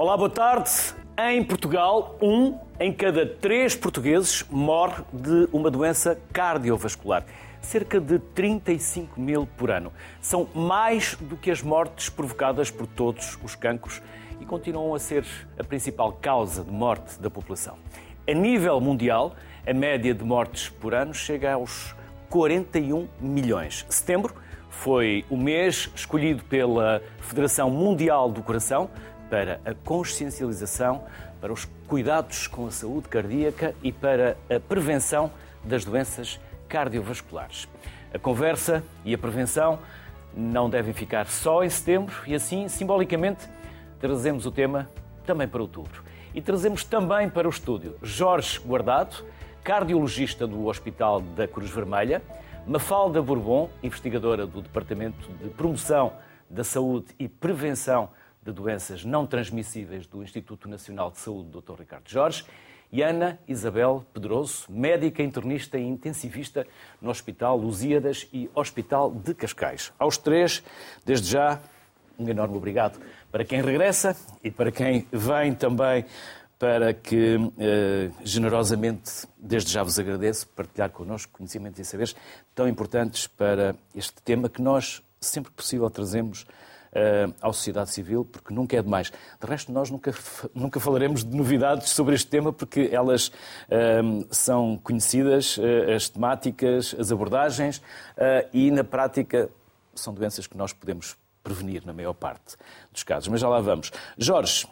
[0.00, 0.70] Olá, boa tarde.
[1.30, 7.22] Em Portugal, um em cada três portuguses morre de uma doença cardiovascular.
[7.60, 9.92] Cerca de 35 mil por ano.
[10.22, 14.00] São mais do que as mortes provocadas por todos os cancros
[14.40, 15.26] e continuam a ser
[15.58, 17.76] a principal causa de morte da população.
[18.26, 19.34] A nível mundial,
[19.66, 21.94] a média de mortes por ano chega aos
[22.30, 23.84] 41 milhões.
[23.90, 24.34] Setembro
[24.70, 28.88] foi o mês escolhido pela Federação Mundial do Coração
[29.30, 31.04] para a consciencialização,
[31.40, 35.30] para os cuidados com a saúde cardíaca e para a prevenção
[35.64, 37.68] das doenças cardiovasculares.
[38.12, 39.78] A conversa e a prevenção
[40.34, 43.48] não devem ficar só em setembro e assim, simbolicamente,
[44.00, 44.90] trazemos o tema
[45.24, 46.02] também para outubro.
[46.34, 49.24] E trazemos também para o estúdio Jorge Guardado,
[49.62, 52.22] cardiologista do Hospital da Cruz Vermelha,
[52.66, 56.12] Mafalda Bourbon, investigadora do Departamento de Promoção
[56.48, 58.10] da Saúde e Prevenção
[58.42, 61.80] de Doenças Não Transmissíveis do Instituto Nacional de Saúde, Dr.
[61.80, 62.44] Ricardo Jorge,
[62.92, 66.66] e Ana Isabel Pedroso, médica internista e intensivista
[67.00, 69.92] no Hospital Lusíadas e Hospital de Cascais.
[69.98, 70.62] Aos três,
[71.04, 71.60] desde já,
[72.18, 76.04] um enorme obrigado para quem regressa e para quem vem também
[76.58, 82.14] para que eh, generosamente, desde já vos agradeço, partilhar connosco conhecimentos e saberes
[82.54, 86.46] tão importantes para este tema que nós, sempre que possível, trazemos
[86.92, 89.10] uh, à sociedade civil, porque nunca é demais.
[89.10, 90.14] De resto, nós nunca,
[90.54, 96.94] nunca falaremos de novidades sobre este tema, porque elas uh, são conhecidas, uh, as temáticas,
[96.98, 97.82] as abordagens,
[98.52, 99.48] e na prática
[99.94, 102.56] são doenças que nós podemos prevenir na maior parte
[102.92, 103.28] dos casos.
[103.28, 103.90] Mas já lá vamos.
[104.16, 104.66] Jorge,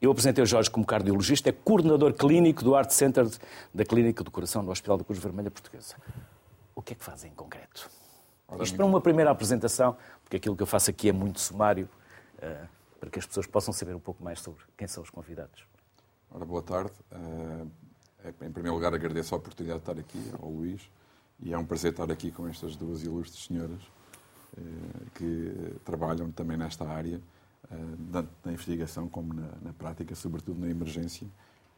[0.00, 3.28] eu apresentei o Jorge como cardiologista, é coordenador clínico do Art Center
[3.74, 5.96] da Clínica do Coração do Hospital da Cruz Vermelha Portuguesa.
[6.74, 7.90] O que é que faz em concreto?
[8.60, 11.88] Isto para uma primeira apresentação, porque aquilo que eu faço aqui é muito sumário,
[12.38, 15.64] uh, para que as pessoas possam saber um pouco mais sobre quem são os convidados.
[16.32, 16.90] Ora, boa tarde.
[17.12, 17.70] Uh,
[18.42, 20.90] em primeiro lugar, agradeço a oportunidade de estar aqui ao Luís
[21.38, 26.56] e é um prazer estar aqui com estas duas ilustres senhoras uh, que trabalham também
[26.56, 27.20] nesta área,
[28.12, 31.26] tanto na investigação como na, na prática, sobretudo na emergência.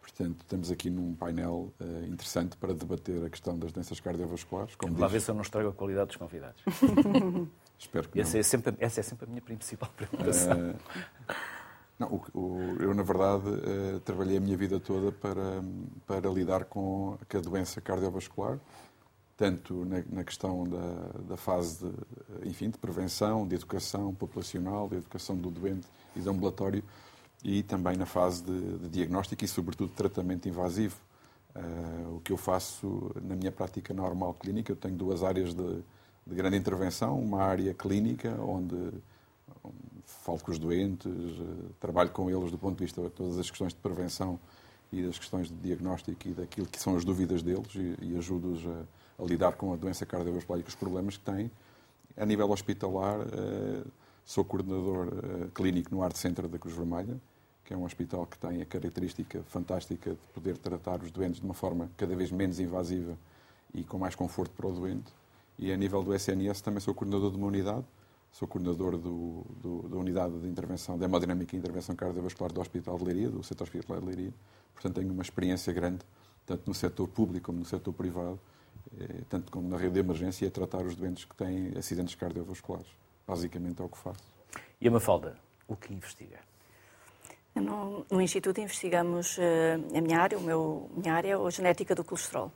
[0.00, 4.74] Portanto, estamos aqui num painel uh, interessante para debater a questão das doenças cardiovasculares.
[4.74, 5.12] Como Vamos diz...
[5.12, 6.62] ver se eu não estrago a qualidade dos convidados.
[7.78, 8.40] Espero que essa não.
[8.40, 10.70] É sempre, essa é sempre a minha principal preocupação.
[10.70, 11.34] Uh,
[11.98, 15.62] não, o, o, eu, na verdade, uh, trabalhei a minha vida toda para,
[16.06, 18.58] para lidar com a doença cardiovascular,
[19.36, 24.96] tanto na, na questão da, da, fase de, enfim, de prevenção, de educação populacional, de
[24.96, 26.82] educação do doente e do ambulatório,
[27.44, 30.96] e também na fase de, de diagnóstico e, sobretudo, tratamento invasivo.
[31.54, 35.82] Uh, o que eu faço na minha prática normal clínica, eu tenho duas áreas de,
[36.28, 38.92] de grande intervenção, uma área clínica, onde
[40.04, 43.48] falo com os doentes, uh, trabalho com eles do ponto de vista de todas as
[43.50, 44.38] questões de prevenção
[44.92, 48.66] e das questões de diagnóstico e daquilo que são as dúvidas deles e, e ajudo-os
[48.66, 51.50] a, a, lidar com a doença cardiovascular e os problemas que têm.
[52.16, 53.86] A nível hospitalar, uh,
[54.28, 57.18] Sou coordenador uh, clínico no Art Center da Cruz Vermelha,
[57.64, 61.46] que é um hospital que tem a característica fantástica de poder tratar os doentes de
[61.46, 63.16] uma forma cada vez menos invasiva
[63.72, 65.10] e com mais conforto para o doente.
[65.58, 67.84] E a nível do SNS também sou coordenador de uma unidade,
[68.30, 72.96] sou coordenador do, do, da unidade de intervenção, da hemodinâmica e intervenção cardiovascular do Hospital
[72.98, 74.32] de Leiria, do Centro Hospitalar de Leiria.
[74.72, 75.98] Portanto, tenho uma experiência grande,
[76.46, 78.38] tanto no setor público como no setor privado,
[79.00, 82.86] eh, tanto como na rede de emergência, a tratar os doentes que têm acidentes cardiovasculares.
[83.26, 84.22] Basicamente é o que faço.
[84.80, 85.36] E a Mafalda,
[85.66, 86.38] o que investiga?
[87.54, 92.04] No, no Instituto investigamos uh, a minha área, o meu, minha área, a genética do
[92.04, 92.52] colesterol.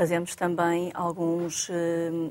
[0.00, 1.72] Fazemos também alguns, uh,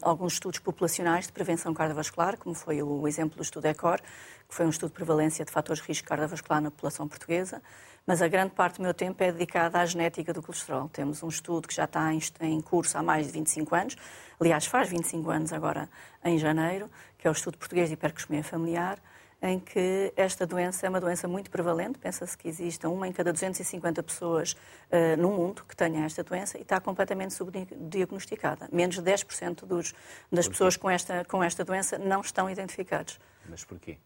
[0.02, 4.66] alguns estudos populacionais de prevenção cardiovascular, como foi o exemplo do estudo ECOR, que foi
[4.66, 7.62] um estudo de prevalência de fatores de risco cardiovascular na população portuguesa,
[8.08, 10.90] mas a grande parte do meu tempo é dedicada à genética do colesterol.
[10.90, 12.12] Temos um estudo que já está
[12.42, 13.96] em curso há mais de 25 anos,
[14.40, 15.88] aliás, faz 25 anos agora
[16.26, 16.90] em janeiro,
[17.20, 18.98] que é o estudo português de hipercosmia familiar,
[19.42, 21.98] em que esta doença é uma doença muito prevalente.
[21.98, 26.58] Pensa-se que exista uma em cada 250 pessoas uh, no mundo que tenha esta doença
[26.58, 28.68] e está completamente subdiagnosticada.
[28.72, 29.94] Menos de 10% dos,
[30.32, 33.20] das pessoas com esta, com esta doença não estão identificados.
[33.48, 33.98] Mas porquê?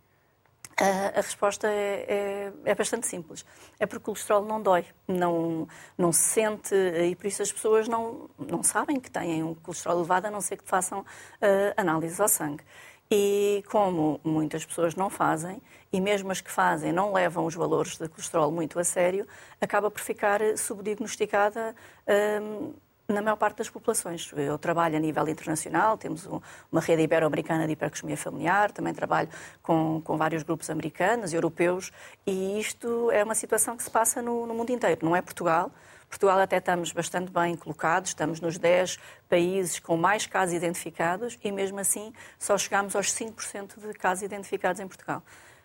[0.78, 3.46] A, a resposta é, é, é, bastante simples.
[3.80, 7.88] É porque o colesterol não dói, não, não se sente e por isso as pessoas
[7.88, 11.06] não, não sabem que têm um colesterol elevado, a não ser que façam uh,
[11.78, 12.64] análises ao sangue.
[13.16, 15.62] E como muitas pessoas não fazem,
[15.92, 19.28] e mesmo as que fazem não levam os valores de colesterol muito a sério,
[19.62, 21.76] acaba por ficar subdiagnosticada
[22.42, 22.74] um,
[23.08, 24.32] na maior parte das populações.
[24.36, 26.28] Eu trabalho a nível internacional, temos
[26.72, 29.30] uma rede ibero-americana de hipercosmia familiar, também trabalho
[29.62, 31.92] com, com vários grupos americanos, europeus,
[32.26, 35.72] e isto é uma situação que se passa no, no mundo inteiro, não é Portugal.
[36.14, 41.52] Portugal até estamos bastante bem colocados, estamos nos 10 países com mais casos identificados e
[41.52, 45.24] mesmo assim só chegamos aos 5% de casos identificados em Portugal.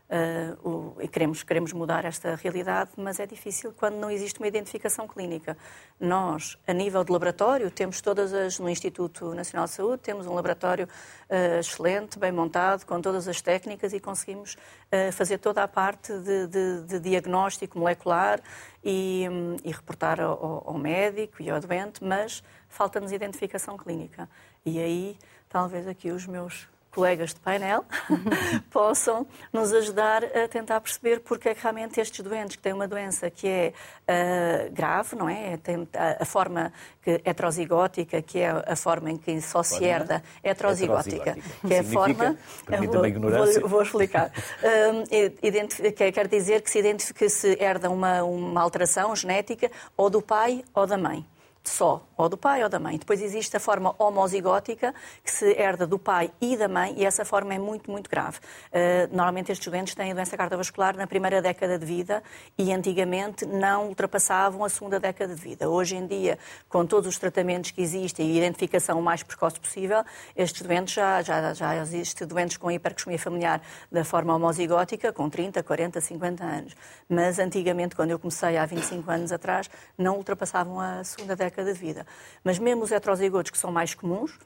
[0.08, 4.48] Uh, o, e queremos, queremos mudar esta realidade, mas é difícil quando não existe uma
[4.48, 5.54] identificação clínica.
[6.00, 10.32] Nós, a nível de laboratório, temos todas as, no Instituto Nacional de Saúde, temos um
[10.32, 15.68] laboratório uh, excelente, bem montado, com todas as técnicas e conseguimos uh, fazer toda a
[15.68, 18.40] parte de, de, de diagnóstico molecular
[18.82, 24.26] e, um, e reportar ao, ao médico e ao doente, mas falta-nos identificação clínica.
[24.64, 25.18] E aí,
[25.50, 27.84] talvez aqui os meus colegas de painel
[28.70, 32.88] possam nos ajudar a tentar perceber porque é que realmente estes doentes que têm uma
[32.88, 33.72] doença que é
[34.08, 35.56] uh, grave, não é?
[35.58, 40.22] Tem a, a, forma que, heterozigótica, que é a forma em que só se herda,
[40.42, 41.36] heterozigótica,
[41.66, 42.36] que é a forma.
[42.66, 44.32] Vou, vou, vou, explicar.
[44.62, 50.64] uh, quer dizer que se, que se herda uma, uma alteração genética ou do pai
[50.74, 51.24] ou da mãe
[51.68, 52.98] só, ou do pai ou da mãe.
[52.98, 57.24] Depois existe a forma homozigótica, que se herda do pai e da mãe, e essa
[57.24, 58.38] forma é muito, muito grave.
[58.38, 62.22] Uh, normalmente estes doentes têm doença cardiovascular na primeira década de vida
[62.56, 65.68] e antigamente não ultrapassavam a segunda década de vida.
[65.68, 66.38] Hoje em dia,
[66.68, 70.04] com todos os tratamentos que existem e a identificação o mais precoce possível,
[70.34, 73.60] estes doentes já, já, já existem doentes com hipercosmia familiar
[73.90, 76.76] da forma homozigótica com 30, 40, 50 anos.
[77.08, 81.72] Mas antigamente, quando eu comecei há 25 anos atrás, não ultrapassavam a segunda década de
[81.72, 82.06] vida.
[82.42, 84.38] Mas mesmo os heterozigotos, que são mais comuns,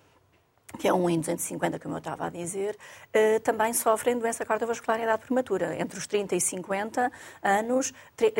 [0.78, 2.76] que é um em 250, como eu estava a dizer,
[3.12, 5.76] eh, também sofrem doença cardiovascular em idade prematura.
[5.80, 7.12] Entre os 30 e 50
[7.42, 7.92] anos,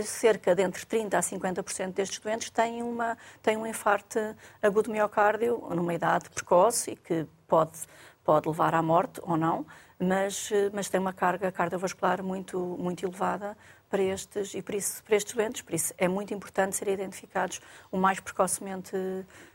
[0.04, 4.18] cerca de entre 30% a 50% destes doentes têm, uma, têm um infarto
[4.62, 7.78] agudo do miocárdio numa idade precoce e que pode,
[8.24, 9.66] pode levar à morte ou não,
[9.98, 13.56] mas, eh, mas tem uma carga cardiovascular muito, muito elevada
[13.92, 15.60] para estes, e por isso, para estes doentes.
[15.60, 17.60] Por isso é muito importante serem identificados
[17.90, 18.96] o mais precocemente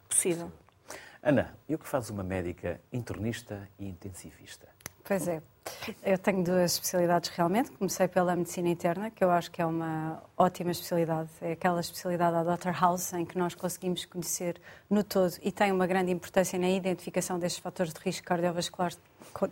[0.07, 0.51] possível.
[1.23, 4.67] Ana, e o que faz uma médica internista e intensivista?
[5.03, 5.41] Pois é.
[6.03, 7.71] Eu tenho duas especialidades realmente.
[7.71, 11.29] Comecei pela medicina interna, que eu acho que é uma ótima especialidade.
[11.41, 12.71] É aquela especialidade da Dr.
[12.79, 14.59] House, em que nós conseguimos conhecer
[14.89, 18.93] no todo e tem uma grande importância na identificação destes fatores de risco cardiovascular,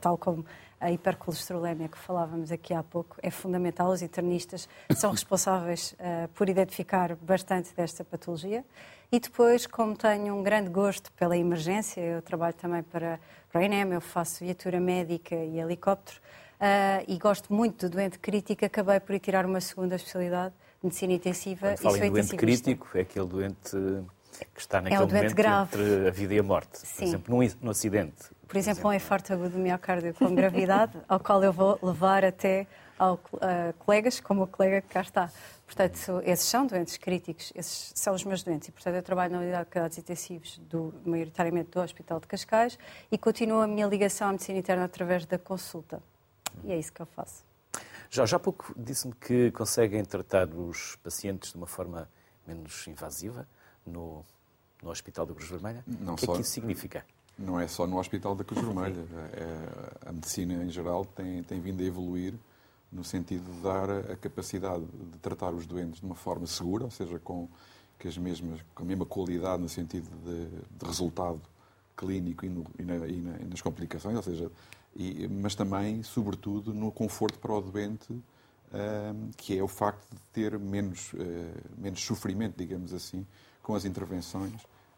[0.02, 0.46] tal como
[0.80, 3.90] a hipercolesterolemia que falávamos aqui há pouco é fundamental.
[3.90, 8.64] Os internistas são responsáveis uh, por identificar bastante desta patologia.
[9.16, 13.18] E depois, como tenho um grande gosto pela emergência, eu trabalho também para,
[13.50, 16.20] para o INEM, eu faço viatura médica e helicóptero,
[16.60, 20.54] uh, e gosto muito do doente crítico, acabei por ir tirar uma segunda especialidade,
[20.84, 21.76] medicina intensiva.
[21.78, 23.72] Quando fala em doente crítico, é aquele doente
[24.54, 25.78] que está naquele é um momento grave.
[25.78, 26.78] entre a vida e a morte.
[26.80, 26.96] Sim.
[26.96, 30.92] Por exemplo, num, num acidente, por exemplo, exemplo, um infarto agudo do miocárdio com gravidade,
[31.08, 35.32] ao qual eu vou levar até ao, uh, colegas, como o colega que cá está.
[35.66, 38.68] Portanto, esses são doentes críticos, esses são os meus doentes.
[38.68, 42.78] E, portanto, eu trabalho na unidade de cuidados intensivos, do, maioritariamente do Hospital de Cascais,
[43.12, 46.02] e continuo a minha ligação à medicina interna através da consulta.
[46.64, 47.44] E é isso que eu faço.
[48.10, 52.08] Já, já há pouco disse-me que conseguem tratar os pacientes de uma forma
[52.48, 53.48] menos invasiva
[53.86, 54.24] no,
[54.82, 55.84] no Hospital da Cruz Vermelha.
[55.86, 56.34] Não o que só...
[56.34, 57.06] é que isso significa?
[57.38, 59.04] Não é só no Hospital da Cruz Vermelha.
[59.34, 62.34] É, a medicina, em geral, tem, tem vindo a evoluir
[62.92, 66.92] no sentido de dar a capacidade de tratar os doentes de uma forma segura, ou
[66.92, 67.48] seja, com,
[68.00, 71.42] que as mesmas, com a mesma qualidade no sentido de, de resultado
[71.96, 74.52] clínico e, no, e, na, e, na, e, nas complicações, ou seja,
[75.30, 80.58] mas também, sobretudo, no conforto para o doente, um, que é o facto de ter
[80.58, 81.18] menos, uh,
[81.78, 83.26] menos sofrimento, digamos assim,
[83.62, 84.54] com as intervenções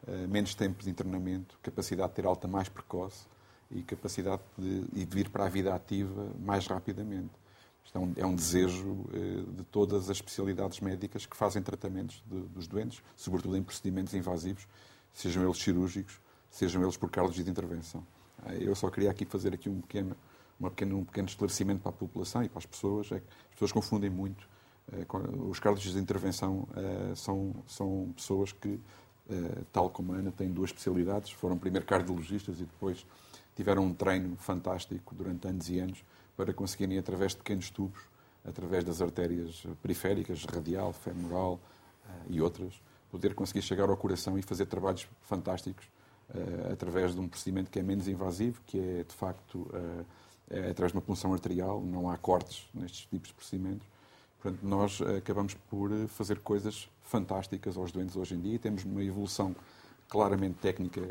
[0.06, 3.26] eh, menos tempo de internamento, capacidade de ter alta mais precoce
[3.70, 7.32] e capacidade de, de vir para a vida ativa mais rapidamente.
[7.88, 12.22] Isto é um, é um desejo eh, de todas as especialidades médicas que fazem tratamentos
[12.28, 14.68] de, dos doentes, sobretudo em procedimentos invasivos,
[15.14, 16.20] sejam eles cirúrgicos,
[16.52, 18.06] sejam eles por cardiologia de intervenção.
[18.46, 20.16] Eh, eu só queria aqui fazer aqui um pequeno,
[20.60, 23.10] uma um pequeno esclarecimento para a população e para as pessoas.
[23.12, 24.48] É que as pessoas confundem muito.
[25.50, 26.66] Os cardiologistas de intervenção
[27.14, 28.80] são, são pessoas que
[29.30, 31.32] eh, tal como a Ana, tem duas especialidades.
[31.32, 33.06] Foram primeiro cardiologistas e depois
[33.56, 36.04] tiveram um treino fantástico durante anos e anos
[36.38, 38.00] para conseguirem, através de pequenos tubos,
[38.46, 41.60] através das artérias periféricas, radial, femoral
[42.08, 42.80] eh, e outras,
[43.10, 45.86] poder conseguir chegar ao coração e fazer trabalhos fantásticos
[46.30, 50.06] uh, através de um procedimento que é menos invasivo, que é, de facto, uh,
[50.50, 53.88] é através de uma punção arterial, não há cortes nestes tipos de procedimentos.
[54.42, 59.04] Portanto, nós acabamos por fazer coisas fantásticas aos doentes hoje em dia e temos uma
[59.04, 59.56] evolução
[60.08, 61.02] claramente técnica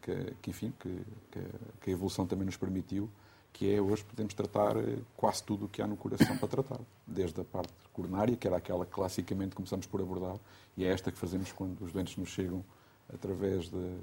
[0.00, 1.02] que, que enfim, que,
[1.80, 3.10] que, a evolução também nos permitiu,
[3.56, 4.74] que é hoje podemos tratar
[5.16, 8.58] quase tudo o que há no coração para tratar, desde a parte coronária, que era
[8.58, 10.36] aquela que classicamente começamos por abordar,
[10.76, 12.62] e é esta que fazemos quando os doentes nos chegam
[13.12, 13.96] através de,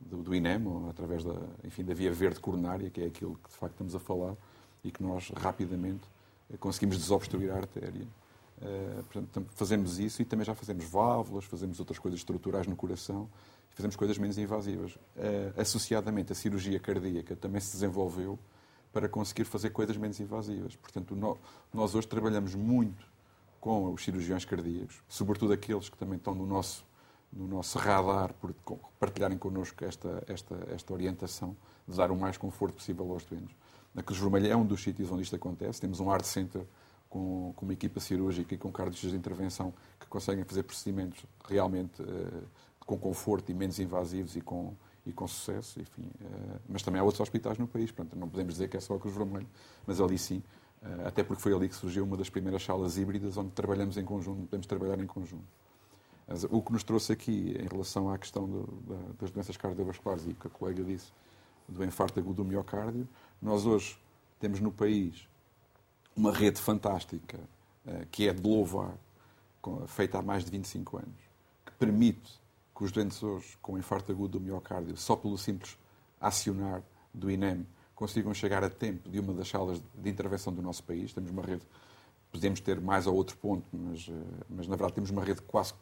[0.00, 3.48] do, do, INEM, ou através da, enfim, da via verde coronária, que é aquilo que
[3.48, 4.34] de facto estamos a falar,
[4.82, 6.02] e que nós rapidamente
[6.58, 8.08] conseguimos desobstruir a artéria.
[8.58, 13.28] Uh, portanto, fazemos isso e também já fazemos válvulas, fazemos outras coisas estruturais no coração,
[13.70, 14.96] fazemos coisas menos invasivas.
[15.14, 18.36] Uh, associadamente, a cirurgia cardíaca também se desenvolveu
[18.96, 20.74] para conseguir fazer coisas menos invasivas.
[20.74, 21.14] Portanto,
[21.70, 23.06] nós hoje trabalhamos muito
[23.60, 26.82] com os cirurgiões cardíacos, sobretudo aqueles que também estão no nosso,
[27.30, 28.54] no nosso radar por
[28.98, 31.54] partilharem connosco esta, esta, esta orientação
[31.86, 33.54] de dar o mais conforto possível aos doentes.
[33.94, 35.78] Na Cruz Vermelha é um dos sítios onde isto acontece.
[35.78, 36.62] Temos um Art Center
[37.10, 42.00] com, com uma equipa cirúrgica e com cardiologistas de intervenção que conseguem fazer procedimentos realmente
[42.00, 42.42] uh,
[42.80, 44.74] com conforto e menos invasivos e com,
[45.06, 45.80] e com sucesso.
[45.80, 48.80] Enfim, uh, mas também há outros hospitais no país, portanto não podemos dizer que é
[48.80, 49.46] só a Cruz Vermelha,
[49.86, 50.42] mas ali sim
[50.82, 54.04] eh, até porque foi ali que surgiu uma das primeiras salas híbridas onde trabalhamos em
[54.04, 55.46] conjunto, podemos trabalhar em conjunto.
[56.50, 60.34] O que nos trouxe aqui em relação à questão do, da, das doenças cardiovasculares e
[60.34, 61.12] que a colega disse
[61.68, 63.08] do infarto agudo do miocárdio,
[63.40, 63.96] nós hoje
[64.40, 65.28] temos no país
[66.16, 67.38] uma rede fantástica
[67.86, 68.94] eh, que é de louvar,
[69.88, 71.20] feita há mais de 25 anos,
[71.64, 72.40] que permite
[72.76, 75.78] que os doentes hoje com infarto agudo do miocárdio, só pelo simples
[76.20, 80.84] acionar do INEM, consigam chegar a tempo de uma das salas de intervenção do nosso
[80.84, 81.14] país.
[81.14, 81.62] Temos uma rede,
[82.30, 85.72] podemos ter mais a outro ponto, mas, eh, mas na verdade temos uma rede quase,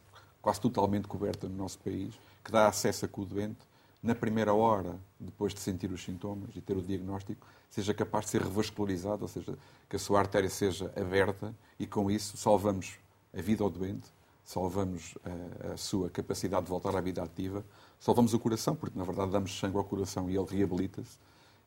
[0.40, 3.58] quase totalmente coberta no nosso país, que dá acesso a que o doente,
[4.00, 8.30] na primeira hora, depois de sentir os sintomas e ter o diagnóstico, seja capaz de
[8.32, 9.58] ser revascularizado, ou seja,
[9.88, 12.98] que a sua artéria seja aberta e com isso salvamos
[13.36, 14.06] a vida ao doente,
[14.44, 17.64] salvamos a, a sua capacidade de voltar à vida ativa,
[17.98, 21.18] salvamos o coração, porque na verdade damos sangue ao coração e ele reabilita-se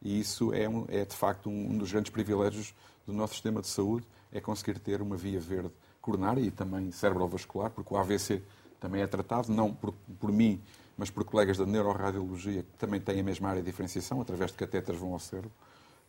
[0.02, 2.74] e isso é, um, é de facto um, dos grandes privilégios
[3.06, 7.72] do nosso sistema de saúde, é conseguir ter uma via verde coronária e também cerebrovascular,
[7.72, 8.42] porque o AVC
[8.80, 10.62] também é tratado, não por, por mim,
[10.98, 14.58] mas por colegas da neuroradiologia que também têm a mesma área de diferenciação, através de
[14.58, 15.52] catéteres vão ao cérebro.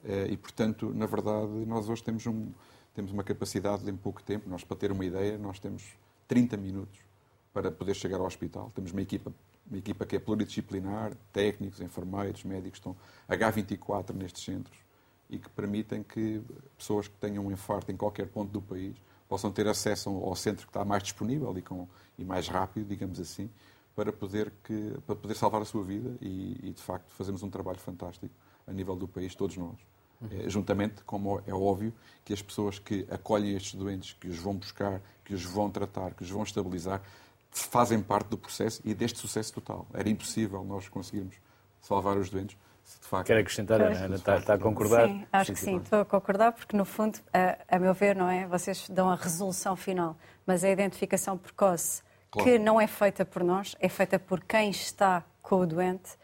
[0.05, 2.51] Eh, e, portanto, na verdade, nós hoje temos, um,
[2.95, 5.83] temos uma capacidade de, em pouco tempo, nós, para ter uma ideia, nós temos
[6.29, 7.01] 30 minutos
[7.53, 8.71] para poder chegar ao hospital.
[8.75, 9.33] Temos uma equipa
[9.69, 12.97] uma equipa que é pluridisciplinar, técnicos, enfermeiros, médicos, estão
[13.29, 14.79] H24 nestes centros
[15.29, 16.43] e que permitem que
[16.77, 18.97] pessoas que tenham um infarto em qualquer ponto do país
[19.29, 21.87] possam ter acesso ao centro que está mais disponível e, com,
[22.19, 23.51] e mais rápido, digamos assim,
[23.95, 27.51] para poder, que, para poder salvar a sua vida e, e, de facto, fazemos um
[27.51, 28.35] trabalho fantástico
[28.67, 29.77] a nível do país, todos nós.
[30.21, 30.29] Uhum.
[30.33, 31.93] É, juntamente, como é óbvio,
[32.25, 36.13] que as pessoas que acolhem estes doentes, que os vão buscar, que os vão tratar,
[36.15, 37.01] que os vão estabilizar,
[37.51, 39.87] fazem parte do processo e deste sucesso total.
[39.95, 41.37] Era impossível nós conseguirmos
[41.81, 42.57] salvar os doentes.
[42.85, 43.27] Se de facto...
[43.27, 43.99] Quer acrescentar, Ana?
[43.99, 45.09] Ana está, está, a concordar?
[45.09, 48.17] Sim, acho sim, que sim, estou a concordar, porque no fundo, a, a, meu ver,
[48.17, 48.47] não é?
[48.47, 52.51] Vocês dão a resolução final, mas a identificação precoce, claro.
[52.51, 56.17] que não é feita por nós, é feita por quem está com o doente,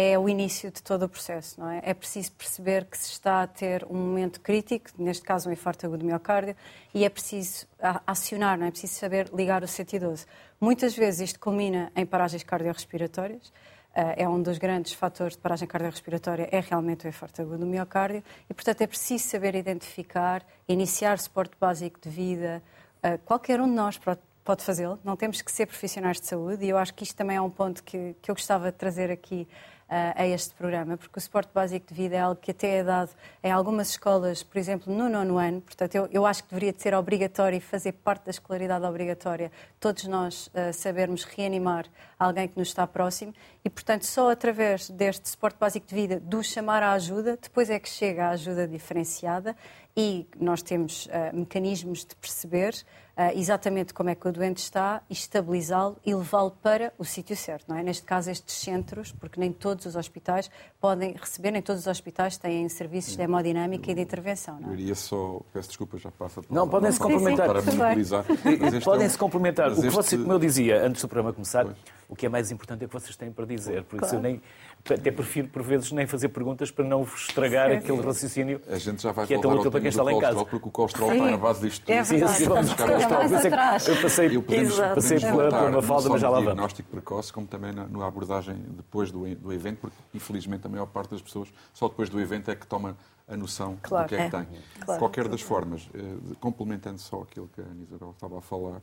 [0.00, 1.82] é o início de todo o processo, não é?
[1.84, 5.84] É preciso perceber que se está a ter um momento crítico, neste caso um infarto
[5.84, 6.56] agudo do miocárdio,
[6.94, 7.66] e é preciso
[8.06, 8.68] acionar, não é?
[8.68, 10.24] É preciso saber ligar o 112.
[10.58, 13.52] Muitas vezes isto culmina em paragens cardiorrespiratórias,
[13.94, 17.66] eh, é um dos grandes fatores de paragem cardiorrespiratória, é realmente o infarto agudo do
[17.66, 22.62] miocárdio, e portanto é preciso saber identificar, iniciar suporte básico de vida,
[23.02, 26.70] eh, qualquer um de nós pode fazê-lo, não temos que ser profissionais de saúde, e
[26.70, 29.46] eu acho que isto também é um ponto que, que eu gostava de trazer aqui
[29.90, 33.10] a este programa, porque o suporte básico de vida é algo que até é dado
[33.42, 36.80] em algumas escolas, por exemplo, no nono ano, portanto, eu, eu acho que deveria de
[36.80, 41.86] ser obrigatório e fazer parte da escolaridade obrigatória todos nós uh, sabermos reanimar
[42.18, 43.34] alguém que nos está próximo.
[43.64, 47.78] E, portanto, só através deste suporte básico de vida, do chamar à ajuda, depois é
[47.78, 49.56] que chega a ajuda diferenciada
[49.96, 52.74] e nós temos uh, mecanismos de perceber
[53.34, 57.66] exatamente como é que o doente está e estabilizá-lo e levá-lo para o sítio certo,
[57.68, 57.82] não é?
[57.82, 60.50] Neste caso, estes centros, porque nem todos os hospitais
[60.80, 64.68] podem receber, nem todos os hospitais têm serviços de hemodinâmica eu, e de intervenção, não
[64.68, 64.72] é?
[64.72, 67.46] Eu iria só, peço desculpa, já passa Não, podem-se complementar.
[67.46, 68.24] Para monopolizar.
[68.84, 69.72] Podem-se complementar.
[69.72, 71.76] O que você, como eu dizia antes do programa começar, pois.
[72.08, 74.16] o que é mais importante é o que vocês têm para dizer, por isso claro.
[74.16, 74.42] eu nem
[74.88, 79.02] até prefiro, por vezes, nem fazer perguntas para não vos estragar aquele raciocínio a gente
[79.02, 80.44] já vai que é tão útil para quem está lá em casa.
[80.44, 81.94] Porque o colesterol está na base disto tudo.
[81.94, 84.42] É sim, sim, vamos buscar o Eu passei, eu
[84.94, 86.52] passei pela, uma falda, mas já lá vamos.
[86.52, 90.86] diagnóstico precoce, como também na, na abordagem depois do, do evento, porque, infelizmente, a maior
[90.86, 92.96] parte das pessoas, só depois do evento é que toma
[93.28, 94.24] a noção claro, do que é, é.
[94.24, 94.46] que tem.
[94.80, 94.98] Claro.
[94.98, 98.80] Qualquer das formas, eh, complementando só aquilo que a Ana Isabel estava a falar,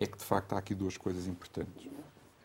[0.00, 1.88] é que, de facto, há aqui duas coisas importantes.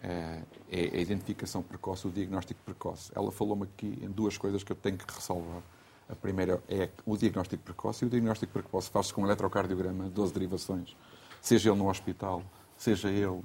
[0.02, 3.12] É a identificação precoce, o diagnóstico precoce.
[3.16, 5.62] Ela falou-me aqui em duas coisas que eu tenho que ressalvar.
[6.08, 10.34] A primeira é o diagnóstico precoce, e o diagnóstico precoce faz-se com um eletrocardiograma, 12
[10.34, 10.96] derivações,
[11.42, 12.42] seja ele no hospital,
[12.78, 13.42] seja ele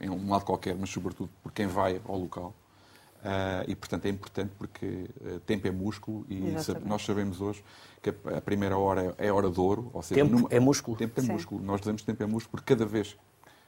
[0.00, 2.54] em um lado qualquer, mas sobretudo por quem vai ao local.
[3.24, 7.64] Uh, e, portanto, é importante porque uh, tempo é músculo e nós sabemos hoje
[8.02, 9.90] que a, a primeira hora é, é hora de ouro.
[9.94, 10.48] Ou seja, tempo numa...
[10.50, 10.94] é músculo.
[10.94, 11.32] Tempo é Sim.
[11.32, 11.64] músculo.
[11.64, 13.16] Nós dizemos tempo é músculo porque cada vez,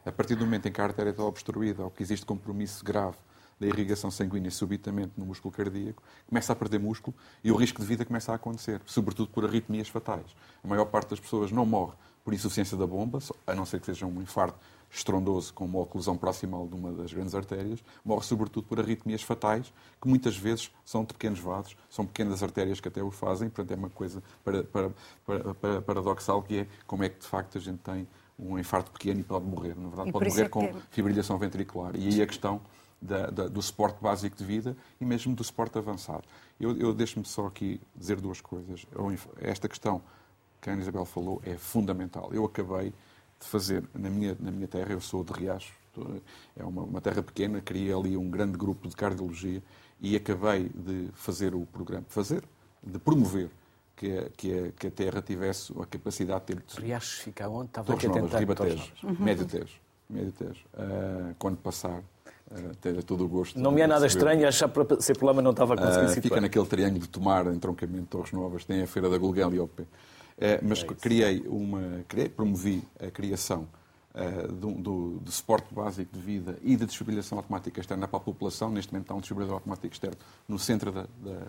[0.07, 3.17] a partir do momento em que a artéria está obstruída ou que existe compromisso grave
[3.59, 7.87] da irrigação sanguínea subitamente no músculo cardíaco, começa a perder músculo e o risco de
[7.87, 10.27] vida começa a acontecer, sobretudo por arritmias fatais.
[10.63, 13.87] A maior parte das pessoas não morre por insuficiência da bomba, a não ser que
[13.87, 14.59] seja um infarto
[14.91, 19.73] estrondoso com uma oclusão proximal de uma das grandes artérias, morre sobretudo por arritmias fatais,
[20.01, 23.73] que muitas vezes são de pequenos vasos, são pequenas artérias que até o fazem, portanto
[23.73, 24.91] é uma coisa para, para,
[25.25, 28.07] para, paradoxal que é como é que de facto a gente tem
[28.39, 31.97] um infarto pequeno e pode morrer, na verdade pode morrer é com fibrilhação ventricular.
[31.97, 32.61] E aí a questão
[33.01, 36.25] da, da, do suporte básico de vida e mesmo do suporte avançado.
[36.59, 38.87] Eu, eu deixo-me só aqui dizer duas coisas.
[39.41, 40.03] Esta questão
[40.61, 42.31] que a Ana Isabel falou é fundamental.
[42.33, 42.93] Eu acabei
[43.39, 45.73] de fazer na minha, na minha terra, eu sou de Riacho,
[46.57, 49.63] é uma, uma terra pequena, criei ali um grande grupo de cardiologia
[50.01, 52.43] e acabei de fazer o programa, fazer,
[52.83, 53.51] de promover
[53.97, 56.83] que a, que a, que a terra tivesse a capacidade de ter...
[56.83, 57.69] Riacho fica onde?
[57.69, 58.39] Estava Torres tentar...
[58.39, 59.17] Ribatejo, uhum.
[59.19, 59.81] Médio Tejo.
[60.09, 60.65] Médio Tejo.
[60.75, 63.59] Uh, quando passar, uh, ter todo o gosto.
[63.59, 66.41] Não me é nada estranho, achar para ser problema não estava a conseguir uh, Fica
[66.41, 69.67] naquele triângulo de Tomar, entroncamento de Torres Novas, tem a Feira da Gulguel e ao
[69.67, 69.85] pé.
[70.39, 73.67] É, mas é criei uma, criei, promovi a criação
[74.15, 78.23] uh, do, do, de suporte básico de vida e de desfibrilação automática externa para a
[78.23, 78.71] população.
[78.71, 81.47] Neste momento está um desfibrilador automático externo no centro da, da,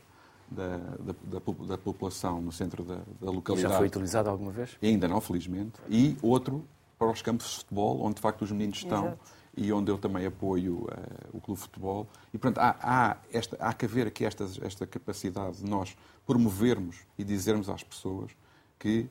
[0.50, 3.60] da, da, da população, no centro da, da localidade.
[3.60, 4.78] E já foi utilizado alguma vez?
[4.82, 5.74] E ainda não, felizmente.
[5.90, 6.66] E outro
[6.98, 9.08] para os campos de futebol, onde de facto os meninos estão.
[9.08, 9.38] Exato.
[9.60, 10.88] E onde eu também apoio uh,
[11.34, 12.08] o Clube de Futebol.
[12.32, 16.98] E, portanto, há, há, esta, há que haver aqui esta, esta capacidade de nós promovermos
[17.18, 18.32] e dizermos às pessoas
[18.78, 19.10] que,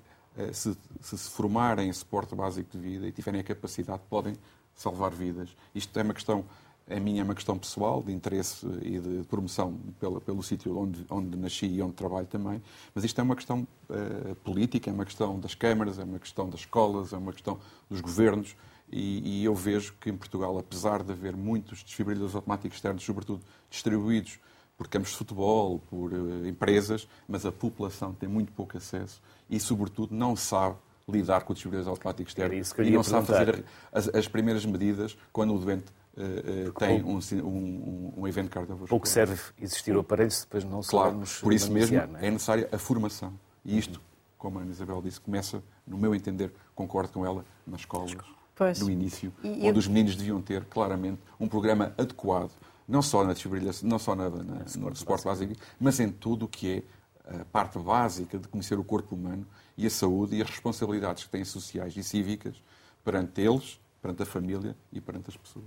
[0.52, 4.36] se, se, se formarem em suporte básico de vida e tiverem a capacidade, podem
[4.76, 5.56] salvar vidas.
[5.74, 6.44] Isto é uma questão,
[6.88, 11.04] a minha é uma questão pessoal, de interesse e de promoção pelo, pelo sítio onde,
[11.10, 12.62] onde nasci e onde trabalho também,
[12.94, 16.48] mas isto é uma questão uh, política, é uma questão das câmaras, é uma questão
[16.48, 17.58] das escolas, é uma questão
[17.90, 18.56] dos governos.
[18.88, 23.42] E, e, eu vejo que em Portugal, apesar de haver muitos desfibrilhadores automáticos externos, sobretudo
[23.68, 24.38] distribuídos
[24.78, 29.20] por campos de futebol, por uh, empresas, mas a população tem muito pouco acesso
[29.50, 30.76] e, sobretudo, não sabe
[31.08, 35.54] lidar com o desfibrilador automático externo e não sabe fazer as, as, primeiras medidas quando
[35.54, 35.84] o doente
[36.16, 38.88] uh, uh, tem um, um, um, evento cardiovascular.
[38.88, 42.08] Pouco serve existir o aparelho se depois não claro, Por isso mesmo é?
[42.20, 42.30] é?
[42.30, 43.32] necessária a formação.
[43.64, 44.00] E isto,
[44.38, 48.16] como a Ana Isabel disse, começa, no meu entender, concordo com ela, nas escolas,
[48.54, 48.80] pois.
[48.80, 49.76] no início, e onde eu...
[49.76, 52.52] os meninos deviam ter, claramente, um programa adequado
[52.88, 56.48] não só na desfibrilação, não só na, na, no suporte básico, mas em tudo o
[56.48, 56.84] que
[57.26, 61.24] é a parte básica de conhecer o corpo humano e a saúde e as responsabilidades
[61.24, 62.62] que têm sociais e cívicas
[63.04, 65.66] perante eles, perante a família e perante as pessoas.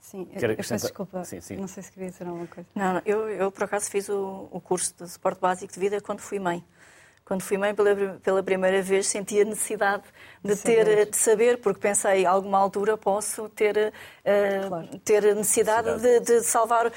[0.00, 1.56] Sim, eu, eu peço desculpa, sim, sim.
[1.56, 2.68] não sei se queria dizer alguma coisa.
[2.74, 6.00] Não, não eu, eu, por acaso fiz o, o curso de suporte básico de vida
[6.00, 6.64] quando fui mãe.
[7.24, 10.02] Quando fui mãe pela, pela primeira vez, senti a necessidade
[10.44, 11.06] de, ter, saber.
[11.06, 14.88] de saber, porque pensei, a alguma altura posso ter, uh, claro.
[15.04, 16.88] ter necessidade, De, de, salvar.
[16.88, 16.90] Uh,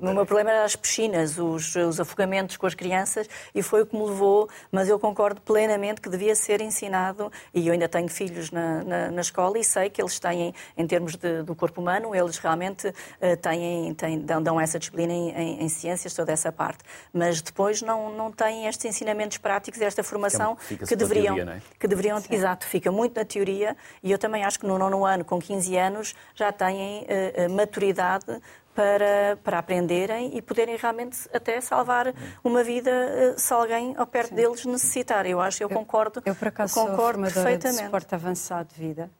[0.00, 3.86] o meu problema era as piscinas, os, os afogamentos com as crianças, e foi o
[3.86, 8.08] que me levou, mas eu concordo plenamente que devia ser ensinado, e eu ainda tenho
[8.08, 11.80] filhos na, na, na escola e sei que eles têm, em termos de, do corpo
[11.80, 16.32] humano, eles realmente uh, têm, têm, dão, dão essa disciplina em, em, em, ciências, toda
[16.32, 16.84] essa parte.
[17.12, 21.60] Mas depois não, não têm estes ensinamentos práticos, esta formação que deveriam, teoria, é?
[21.78, 25.24] que deveriam, exato, fica muito na teoria e eu também acho que no nono ano,
[25.24, 28.26] com 15 anos, já têm uh, maturidade
[28.74, 32.12] para, para aprenderem e poderem realmente até salvar
[32.42, 34.34] uma vida uh, se alguém ao perto Sim.
[34.34, 35.24] deles necessitar.
[35.26, 37.78] Eu acho, eu, eu concordo, eu, por acaso concordo sou perfeitamente.
[37.78, 39.10] de suporte avançado de vida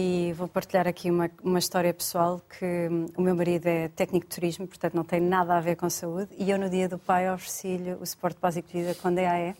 [0.00, 4.28] e vou partilhar aqui uma, uma história pessoal que hum, o meu marido é técnico
[4.28, 6.98] de turismo, portanto não tem nada a ver com saúde, e eu no dia do
[6.98, 9.56] pai ofereci-lhe o suporte básico de vida com DAE.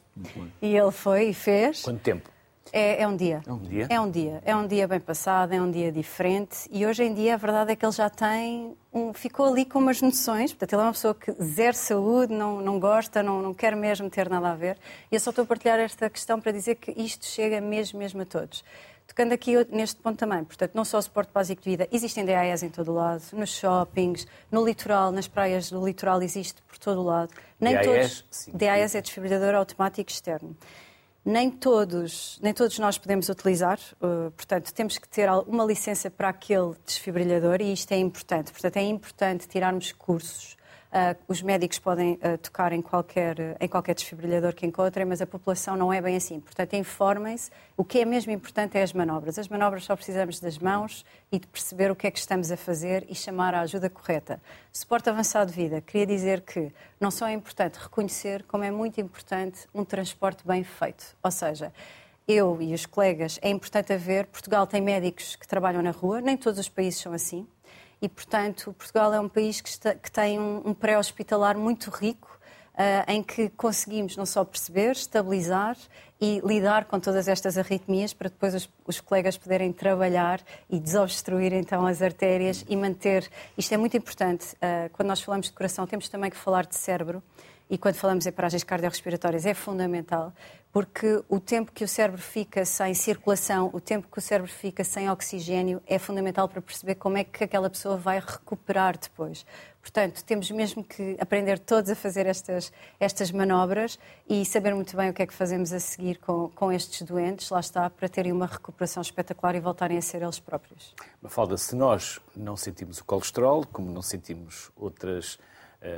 [0.62, 1.82] E ele foi e fez.
[1.82, 2.30] Quanto tempo?
[2.72, 3.42] É, é, um dia.
[3.44, 3.86] É um dia?
[3.90, 4.42] É um dia.
[4.44, 6.68] É um dia bem passado, é um dia diferente.
[6.70, 8.76] E hoje em dia a verdade é que ele já tem.
[8.92, 10.52] Um, ficou ali com umas noções.
[10.52, 14.10] Portanto, ele é uma pessoa que zero saúde, não, não gosta, não, não quer mesmo
[14.10, 14.76] ter nada a ver.
[15.10, 18.20] E eu só estou a partilhar esta questão para dizer que isto chega mesmo, mesmo
[18.20, 18.62] a todos.
[19.08, 22.62] Tocando aqui neste ponto também, portanto, não só o suporte básico de vida, existem DAEs
[22.62, 27.00] em todo o lado, nos shoppings, no litoral, nas praias do litoral existe por todo
[27.00, 27.32] o lado.
[27.58, 28.24] Nem DAEs, todos.
[28.30, 28.52] Sim.
[28.52, 30.54] DAEs é desfibrilhador automático externo.
[31.24, 36.28] nem todos, nem todos nós podemos utilizar, uh, portanto, temos que ter uma licença para
[36.28, 38.52] aquele desfibrilhador e isto é importante.
[38.52, 40.57] Portanto, é importante tirarmos cursos
[40.88, 45.26] Uh, os médicos podem uh, tocar em qualquer, em qualquer desfibrilhador que encontrem, mas a
[45.26, 46.40] população não é bem assim.
[46.40, 47.50] Portanto, informem-se.
[47.76, 49.38] O que é mesmo importante é as manobras.
[49.38, 52.56] As manobras só precisamos das mãos e de perceber o que é que estamos a
[52.56, 54.40] fazer e chamar a ajuda correta.
[54.72, 55.82] Suporte avançado de vida.
[55.82, 60.64] Queria dizer que não só é importante reconhecer, como é muito importante um transporte bem
[60.64, 61.04] feito.
[61.22, 61.70] Ou seja,
[62.26, 64.24] eu e os colegas, é importante haver.
[64.26, 67.46] Portugal tem médicos que trabalham na rua, nem todos os países são assim
[68.00, 72.38] e, portanto, Portugal é um país que, está, que tem um, um pré-hospitalar muito rico,
[72.74, 75.76] uh, em que conseguimos não só perceber, estabilizar
[76.20, 81.52] e lidar com todas estas arritmias para depois os, os, colegas poderem trabalhar e desobstruir
[81.52, 83.28] então as artérias e manter.
[83.56, 84.54] Isto é muito importante.
[84.54, 87.22] Uh, quando nós falamos de coração, temos também que falar de cérebro
[87.70, 90.32] e quando falamos em paragens cardiorrespiratórias é fundamental,
[90.72, 94.84] porque o tempo que o cérebro fica sem circulação, o tempo que o cérebro fica
[94.84, 99.44] sem oxigênio é fundamental para perceber como é que aquela pessoa vai recuperar depois.
[99.80, 105.08] Portanto, temos mesmo que aprender todos a fazer estas, estas manobras e saber muito bem
[105.08, 108.30] o que é que fazemos a seguir com, com estes doentes, lá está, para terem
[108.30, 110.94] uma recuperação espetacular e voltarem a ser eles próprios.
[111.22, 115.38] Mafalda, se nós não sentimos o colesterol, como não sentimos outras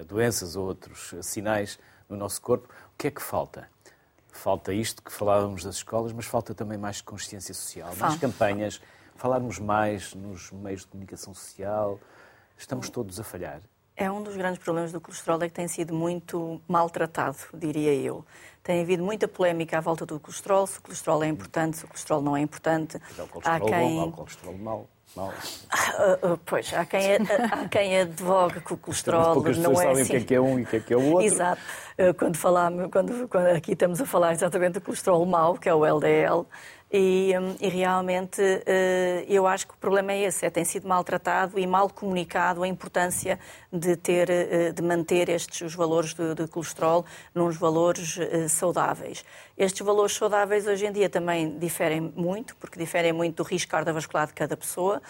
[0.07, 3.69] doenças ou outros sinais no nosso corpo, o que é que falta?
[4.33, 8.81] Falta isto que falávamos das escolas, mas falta também mais consciência social, mais campanhas,
[9.17, 11.99] falarmos mais nos meios de comunicação social.
[12.57, 13.61] Estamos todos a falhar.
[13.97, 18.25] É um dos grandes problemas do colesterol é que tem sido muito maltratado, diria eu.
[18.63, 21.89] Tem havido muita polémica à volta do colesterol, se o colesterol é importante, se o
[21.89, 22.97] colesterol não é importante.
[22.97, 23.97] É o colesterol há quem...
[23.97, 24.89] bom, há o colesterol mau.
[25.17, 25.29] Mal.
[25.29, 30.03] Uh, uh, pois, há quem, há quem advogue que o colesterol não é assim.
[30.03, 31.27] sabem o que é que é um e o que é que é o outro.
[31.27, 31.61] Exato.
[31.99, 35.75] Uh, quando, falamos, quando, quando aqui estamos a falar exatamente do colesterol mau, que é
[35.75, 36.47] o LDL,
[36.93, 40.89] e, hum, e, realmente eh, eu acho que o problema é esse, é tem sido
[40.89, 43.39] maltratado e mal comunicado a importância
[43.73, 49.25] de ter, eh, de manter estes os valores de, de colesterol nos valores eh, saudáveis.
[49.57, 54.27] Estes valores saudáveis hoje em dia também diferem muito, porque diferem muito do risco cardiovascular
[54.27, 55.01] de cada pessoa.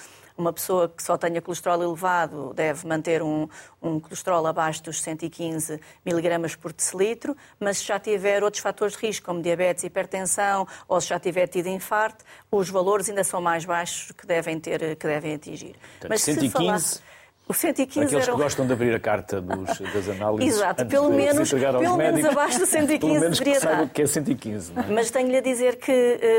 [0.40, 3.46] Uma pessoa que só tenha colesterol elevado deve manter um,
[3.82, 9.06] um colesterol abaixo dos 115 miligramas por decilitro, mas se já tiver outros fatores de
[9.06, 13.66] risco, como diabetes, hipertensão, ou se já tiver tido infarto, os valores ainda são mais
[13.66, 15.76] baixos que devem, ter, que devem atingir.
[15.98, 16.50] Portanto, mas 115...
[16.50, 17.09] Falar...
[17.50, 18.36] O 115 Aqueles era...
[18.36, 20.54] que gostam de abrir a carta dos, das análises.
[20.54, 23.88] Exato, pelo menos, pelo menos abaixo do 115 pelo menos deveria dar.
[23.88, 24.72] que é 115.
[24.72, 24.86] Não é?
[24.86, 25.90] Mas tenho-lhe a dizer que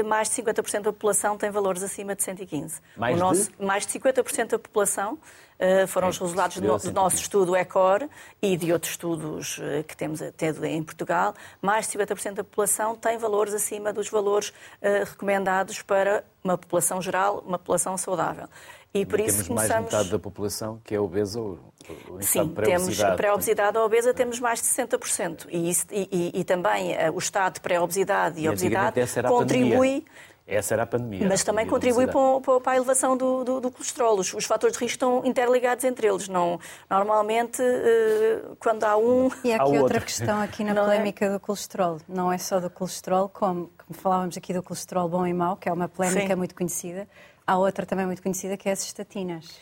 [0.03, 2.79] uh, mais de 50% da população tem valores acima de 115.
[2.95, 3.65] Mais, o nosso, de?
[3.65, 8.07] mais de 50% da população uh, foram os resultados do, do nosso estudo ECOR
[8.41, 11.33] e de outros estudos uh, que temos tido em Portugal.
[11.61, 17.43] Mais de 50% da população tem valores acima dos valores recomendados para uma população geral,
[17.45, 18.47] uma população saudável.
[18.93, 19.69] E por temos isso começamos...
[19.69, 21.59] mais de metade da população que é obesa ou,
[22.09, 25.47] ou Sim, temos a pré-obesidade ou obesa temos mais de 60%.
[25.49, 30.05] E, isso, e, e, e também uh, o estado de pré-obesidade e, e obesidade contribui...
[30.45, 31.25] Essa era a pandemia.
[31.29, 34.19] Mas também contribui para, para, a elevação do, do, do colesterol.
[34.19, 36.27] Os, os, fatores de risco estão interligados entre eles.
[36.27, 39.29] Não, normalmente, uh, quando há um.
[39.45, 40.85] E há aqui há outra questão aqui na não é?
[40.85, 41.29] polémica é?
[41.29, 41.99] do colesterol.
[42.05, 45.69] Não é só do colesterol, como, como falávamos aqui do colesterol bom e mau, que
[45.69, 46.35] é uma polémica Sim.
[46.35, 47.07] muito conhecida.
[47.51, 49.59] Há outra também muito conhecida que é as estatinas.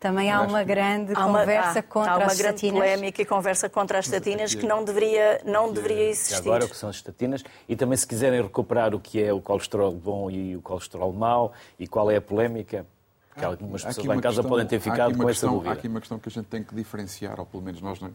[0.00, 3.26] Também há uma grande há uma, conversa há, contra há uma as grande polémica e
[3.26, 6.36] conversa contra as estatinas que não deveria, não deveria existir.
[6.36, 9.42] Agora o que são as estatinas e também se quiserem recuperar o que é o
[9.42, 12.86] colesterol bom e o colesterol mau e qual é a polémica,
[13.28, 15.70] porque ah, algumas pessoas lá em casa questão, podem ter ficado com questão, essa dúvida.
[15.70, 18.12] Há aqui uma questão que a gente tem que diferenciar, ou pelo menos nós na,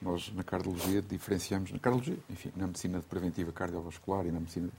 [0.00, 4.70] nós na cardiologia diferenciamos, na cardiologia, enfim, na medicina preventiva cardiovascular e na medicina,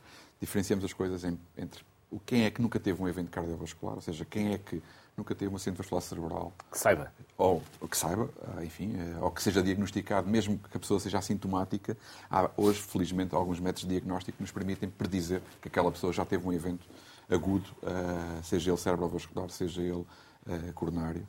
[0.42, 1.86] diferenciamos as coisas em, entre
[2.20, 4.82] quem é que nunca teve um evento cardiovascular, ou seja, quem é que
[5.16, 6.54] nunca teve um acidente vascular cerebral.
[6.72, 7.14] Que saiba.
[7.38, 11.20] Ou que saiba, ah, enfim, eh, ou que seja diagnosticado, mesmo que a pessoa seja
[11.20, 11.96] assintomática.
[12.30, 16.26] Há hoje, felizmente, alguns métodos de diagnóstico que nos permitem predizer que aquela pessoa já
[16.26, 16.88] teve um evento
[17.30, 20.06] agudo, ah, seja ele cerebrovascular, seja ele
[20.48, 21.28] ah, coronário,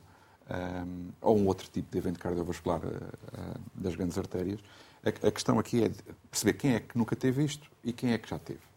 [1.21, 2.79] ou um outro tipo de evento cardiovascular
[3.73, 4.59] das grandes artérias.
[5.03, 5.91] A questão aqui é
[6.29, 8.74] perceber quem é que nunca teve isto e quem é que já teve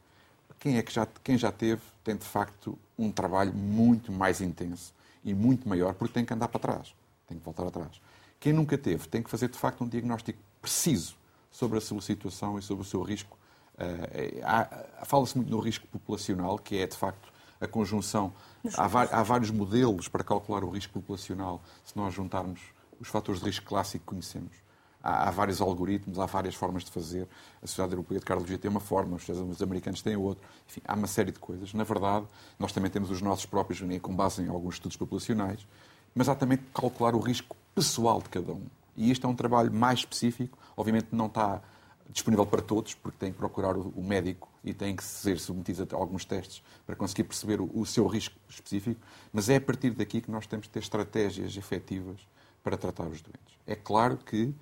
[0.58, 4.92] quem é que já, quem já teve tem de facto um trabalho muito mais intenso
[5.24, 6.94] e muito maior porque tem que andar para trás,
[7.26, 8.00] tem que voltar atrás.
[8.40, 11.16] Quem nunca teve tem que fazer de facto um diagnóstico preciso
[11.50, 13.36] sobre a sua situação e sobre o seu risco.
[13.74, 18.32] Uh, Fala-se muito no risco populacional, que é de facto a conjunção.
[18.76, 22.60] Há, há, vários modelos para calcular o risco populacional se nós juntarmos
[23.00, 24.52] os fatores de risco clássico que conhecemos.
[25.02, 27.28] Há, há, vários algoritmos, há várias formas de fazer.
[27.62, 30.46] A Sociedade Europeia de Cardiologia tem uma forma, os americanos têm outra.
[30.68, 31.72] Enfim, há uma série de coisas.
[31.72, 32.26] Na verdade,
[32.58, 35.66] nós também temos os nossos próprios, com base em alguns estudos populacionais,
[36.14, 38.66] mas há também que calcular o risco pessoal de cada um.
[38.96, 40.58] E este é um trabalho mais específico.
[40.76, 41.62] Obviamente não está
[42.10, 45.98] disponível para todos, porque tem que procurar o médico e tem que ser submetido a
[45.98, 49.00] alguns testes para conseguir perceber o, seu risco específico,
[49.32, 52.18] mas é a partir daqui que nós temos que ter estratégias efetivas
[52.62, 53.58] para tratar os doentes.
[53.66, 54.54] É claro que,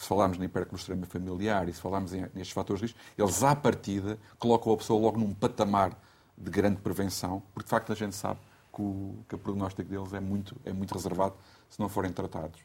[0.00, 4.18] se falarmos na hipercolesterolemia familiar e se falarmos nestes fatores de risco, eles, à partida,
[4.38, 5.94] colocam a pessoa logo num patamar
[6.38, 8.40] de grande prevenção, porque, de facto, a gente sabe
[8.74, 11.34] que o, que o prognóstico deles é muito, é muito reservado
[11.68, 12.58] se não forem tratados.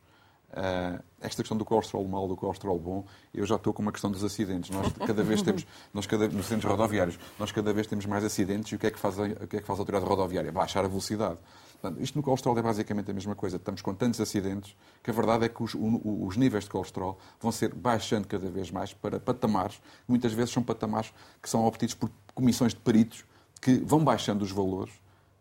[0.52, 4.10] Uh, esta questão do colesterol mau, do colesterol bom, eu já estou com uma questão
[4.10, 4.70] dos acidentes.
[4.70, 8.72] Nós cada vez temos, nós cada, nos centros rodoviários, nós cada vez temos mais acidentes
[8.72, 10.54] e o que é que faz o que é que faz a autoridade rodoviária?
[10.54, 11.38] Baixar a velocidade.
[11.86, 13.58] Portanto, isto no colesterol é basicamente a mesma coisa.
[13.58, 17.20] Estamos com tantos acidentes que a verdade é que os, o, os níveis de colesterol
[17.40, 21.64] vão ser baixando cada vez mais para patamares, que muitas vezes são patamares que são
[21.64, 23.24] obtidos por comissões de peritos
[23.62, 24.94] que vão baixando os valores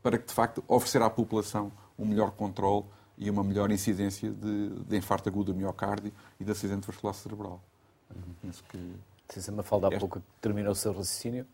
[0.03, 2.85] para que, de facto, oferecer à população um melhor controle
[3.17, 7.63] e uma melhor incidência de, de infarto agudo do miocárdio e de acidente vascular cerebral.
[8.43, 8.97] Penso que...
[9.31, 11.47] Se a Mafalda há pouco terminou o seu raciocínio.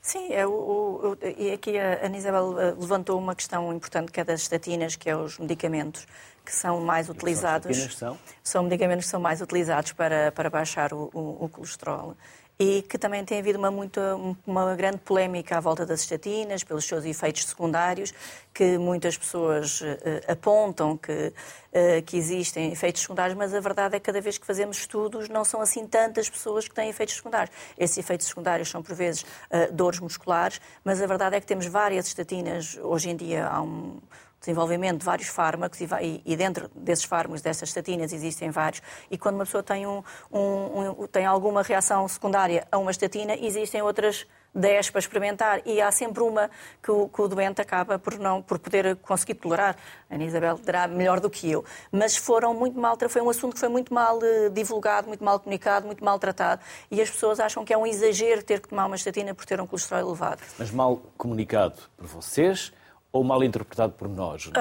[0.00, 4.20] Sim, é o, o, e aqui a Ana Isabel eh, levantou uma questão importante que
[4.20, 6.06] é das estatinas, que é os medicamentos
[6.44, 7.96] que são mais utilizados.
[7.96, 8.16] São?
[8.42, 12.14] são medicamentos que são mais utilizados para, para baixar o, o, o colesterol
[12.58, 14.00] e que também tem havido uma, muito,
[14.46, 18.14] uma grande polémica à volta das estatinas, pelos seus efeitos secundários,
[18.54, 19.84] que muitas pessoas uh,
[20.26, 24.46] apontam que, uh, que existem efeitos secundários, mas a verdade é que cada vez que
[24.46, 27.54] fazemos estudos não são assim tantas pessoas que têm efeitos secundários.
[27.76, 31.66] Esses efeitos secundários são, por vezes, uh, dores musculares, mas a verdade é que temos
[31.66, 33.98] várias estatinas, hoje em dia há um
[34.40, 38.82] desenvolvimento de vários fármacos e, e, dentro desses fármacos, dessas estatinas, existem vários.
[39.10, 43.34] E quando uma pessoa tem, um, um, um, tem alguma reação secundária a uma estatina,
[43.34, 46.50] existem outras 10 para experimentar e há sempre uma
[46.82, 49.76] que o, que o, doente acaba por não por poder conseguir tolerar.
[50.08, 51.64] A Ana Isabel terá melhor do que eu.
[51.92, 55.38] Mas foram muito mal, foi um assunto que foi muito mal eh, divulgado, muito mal
[55.38, 58.86] comunicado, muito mal tratado e as pessoas acham que é um exagero ter que tomar
[58.86, 60.40] uma estatina por ter um colesterol elevado.
[60.58, 62.72] Mas mal comunicado por vocês,
[63.16, 64.46] ou mal interpretado por nós?
[64.46, 64.52] Uh,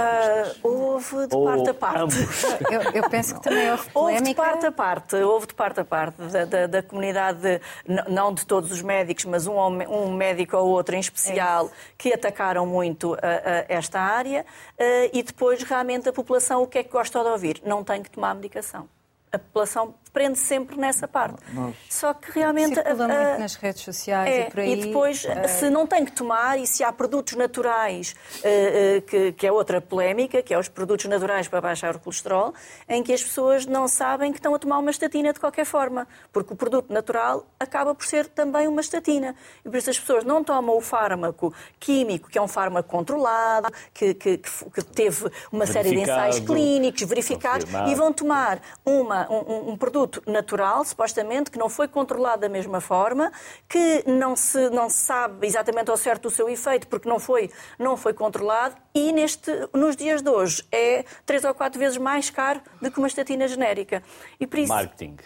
[0.63, 1.99] houve de ou parte a parte.
[1.99, 2.43] Ambos.
[2.71, 4.19] Eu, eu, penso que também houve polémica.
[4.19, 7.61] Houve de parte a parte, houve de parte a parte da, da, da comunidade, de,
[8.09, 12.13] não de todos os médicos, mas um, um médico ou outro em especial, é que
[12.13, 14.45] atacaram muito a, a esta área
[14.79, 17.61] uh, e depois realmente a população o que é que gosta de ouvir?
[17.65, 18.87] Não tem que tomar medicação.
[19.35, 21.43] A população prende sempre nessa parte.
[21.51, 21.75] Nós...
[21.89, 22.75] Só que realmente.
[22.75, 24.71] Circula uh, muito nas redes sociais é, e por aí.
[24.71, 25.27] E depois, uh...
[25.49, 29.81] se não tem que tomar e se há produtos naturais, uh, que, que, é outra
[29.81, 32.53] polémica, que é os produtos naturais para baixar o colesterol,
[32.87, 36.07] em que as pessoas não sabem que estão a tomar uma estatina de qualquer forma,
[36.31, 39.35] porque o produto natural acaba por ser também uma estatina.
[39.65, 43.67] E por isso as pessoas não tomam o fármaco químico, que é um fármaco controlado,
[43.93, 49.71] que, que, que teve uma série de ensaios clínicos verificados, e vão tomar uma, um,
[49.71, 53.31] um produto natural, supostamente, que não foi controlado da mesma forma,
[53.67, 57.51] que não se, não se sabe exatamente ao certo o seu efeito, porque não foi,
[57.77, 62.29] não foi controlado, e neste, nos dias de hoje é três ou quatro vezes mais
[62.29, 64.03] caro do que uma estatina genérica.
[64.39, 65.17] E por isso, Marketing.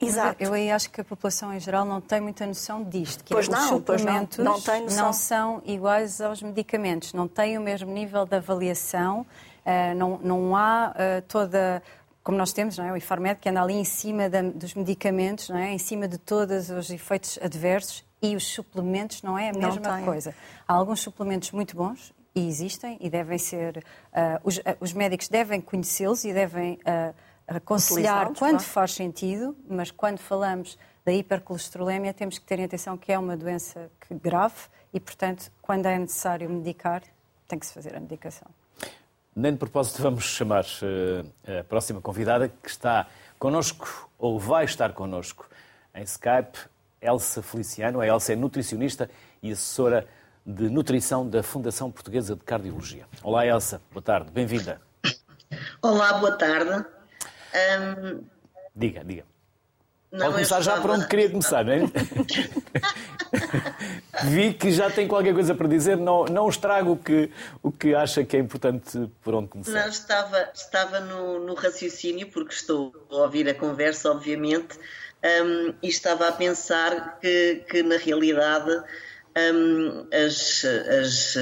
[0.00, 0.42] Exato.
[0.42, 3.22] Eu aí acho que a população em geral não tem muita noção disto.
[3.22, 7.58] Que pois é, não, os suplementos não, não, não são iguais aos medicamentos, não têm
[7.58, 11.82] o mesmo nível de avaliação, uh, não, não há uh, toda
[12.22, 12.92] como nós temos, não é?
[12.92, 15.72] o Infarmed, que anda ali em cima da, dos medicamentos, não é?
[15.72, 20.34] em cima de todos os efeitos adversos, e os suplementos não é a mesma coisa.
[20.68, 23.78] Há alguns suplementos muito bons, e existem, e devem ser.
[23.78, 27.14] Uh, os, uh, os, médicos devem conhecê-los e devem uh,
[27.46, 28.60] aconselhar quando claro.
[28.60, 33.90] faz sentido, mas quando falamos da hipercolesterolemia, temos que ter atenção que é uma doença
[34.10, 37.02] grave e, portanto, quando é necessário medicar,
[37.48, 38.48] tem que se fazer a medicação.
[39.34, 43.06] Nem de propósito vamos chamar uh, a próxima convidada que está
[43.38, 45.48] connosco, ou vai estar connosco
[45.94, 46.58] em Skype,
[47.00, 48.00] Elsa Feliciano.
[48.00, 49.08] A Elsa é nutricionista
[49.42, 50.06] e assessora
[50.44, 53.06] de nutrição da Fundação Portuguesa de Cardiologia.
[53.22, 53.80] Olá, Elsa.
[53.92, 54.32] Boa tarde.
[54.32, 54.80] Bem-vinda.
[55.80, 56.84] Olá, boa tarde.
[57.54, 58.24] Um...
[58.74, 59.29] Diga, diga.
[60.12, 61.82] Não, Pode começar já por onde queria começar, não é?
[64.26, 67.30] Vi que já tem qualquer coisa para dizer, não, não estrago o que,
[67.62, 69.72] o que acha que é importante por onde começar.
[69.72, 74.76] Não, estava, estava no, no raciocínio, porque estou a ouvir a conversa, obviamente,
[75.44, 78.82] um, e estava a pensar que, que na realidade.
[79.54, 81.36] Um, as, as,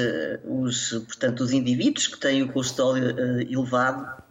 [0.45, 4.21] os, portanto, os indivíduos que têm o colesterol uh, elevado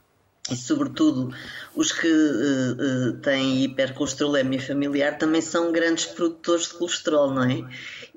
[0.50, 1.34] e sobretudo
[1.74, 7.64] os que uh, uh, têm hipercolesterolemia familiar também são grandes produtores de colesterol, não é?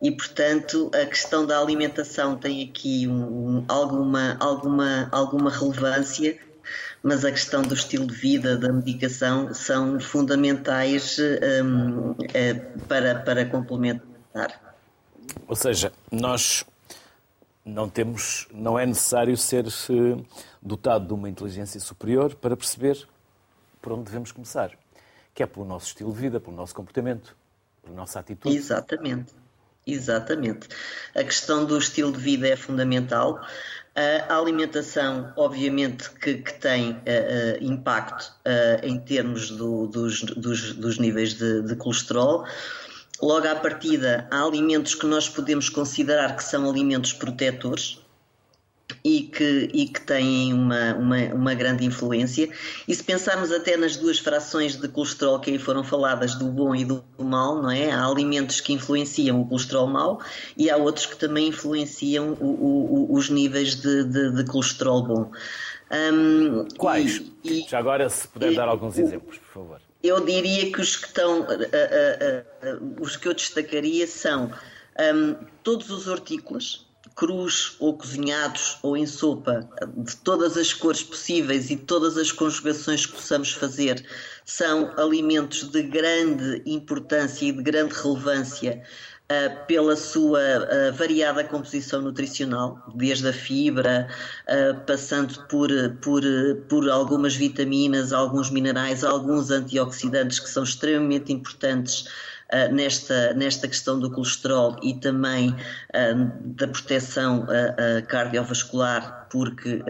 [0.01, 6.37] E portanto a questão da alimentação tem aqui um, um, alguma, alguma, alguma relevância,
[7.03, 11.17] mas a questão do estilo de vida, da medicação são fundamentais
[11.63, 12.53] um, é,
[12.87, 14.71] para, para complementar.
[15.47, 16.65] Ou seja, nós
[17.65, 19.65] não temos, não é necessário ser
[20.61, 23.07] dotado de uma inteligência superior para perceber
[23.81, 24.71] por onde devemos começar,
[25.33, 27.35] que é pelo nosso estilo de vida, pelo nosso comportamento,
[27.83, 28.55] pela nossa atitude.
[28.55, 29.33] Exatamente,
[29.85, 30.67] exatamente.
[31.15, 33.41] A questão do estilo de vida é fundamental.
[34.29, 37.01] A alimentação, obviamente, que, que tem uh,
[37.59, 42.45] impacto uh, em termos do, dos, dos, dos, níveis de, de colesterol.
[43.21, 48.01] Logo à partida, há alimentos que nós podemos considerar que são alimentos protetores,
[49.03, 52.49] e que, e que têm uma, uma, uma, grande influência.
[52.87, 56.75] E se pensarmos até nas duas frações de colesterol que aí foram faladas, do bom
[56.75, 57.91] e do mal, não é?
[57.91, 60.19] Há alimentos que influenciam o colesterol mau
[60.57, 65.31] e há outros que também influenciam o, o, os níveis de, de, de colesterol bom.
[65.91, 67.21] Um, Quais?
[67.43, 69.81] E, Já agora, se puder e, dar alguns exemplos, por favor.
[70.03, 74.51] Eu diria que os que estão, uh, uh, uh, os que eu destacaria são
[74.99, 76.85] um, todos os hortícolas,
[77.15, 83.05] crus ou cozinhados ou em sopa, de todas as cores possíveis e todas as conjugações
[83.05, 84.05] que possamos fazer,
[84.45, 88.81] são alimentos de grande importância e de grande relevância
[89.31, 94.09] uh, pela sua uh, variada composição nutricional, desde a fibra,
[94.47, 95.69] uh, passando por,
[96.01, 96.23] por,
[96.67, 102.05] por algumas vitaminas, alguns minerais, alguns antioxidantes que são extremamente importantes
[102.51, 109.81] uh, nesta, nesta questão do colesterol e também uh, da proteção uh, cardiovascular, porque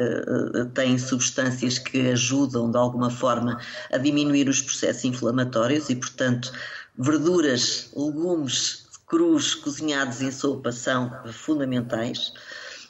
[0.76, 3.60] têm substâncias que ajudam de alguma forma
[3.92, 6.54] a diminuir os processos inflamatórios e, portanto,
[6.96, 12.32] verduras, legumes crus cozinhados em sopa são fundamentais.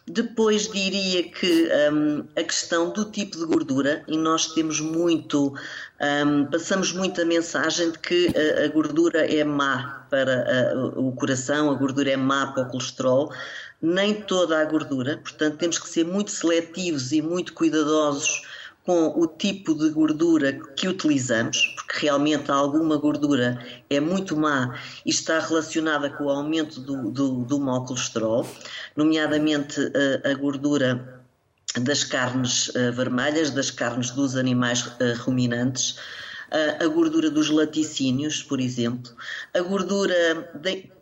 [0.07, 5.55] Depois diria que um, a questão do tipo de gordura, e nós temos muito,
[5.99, 11.11] um, passamos muito a mensagem de que a, a gordura é má para a, o
[11.13, 13.33] coração, a gordura é má para o colesterol.
[13.81, 18.43] Nem toda a gordura, portanto, temos que ser muito seletivos e muito cuidadosos
[18.85, 25.09] com o tipo de gordura que utilizamos, porque realmente alguma gordura é muito má e
[25.09, 28.47] está relacionada com o aumento do, do, do mau colesterol,
[28.95, 29.79] nomeadamente
[30.23, 31.23] a, a gordura
[31.79, 35.97] das carnes uh, vermelhas, das carnes dos animais uh, ruminantes,
[36.81, 39.09] a gordura dos laticínios, por exemplo,
[39.53, 40.51] a gordura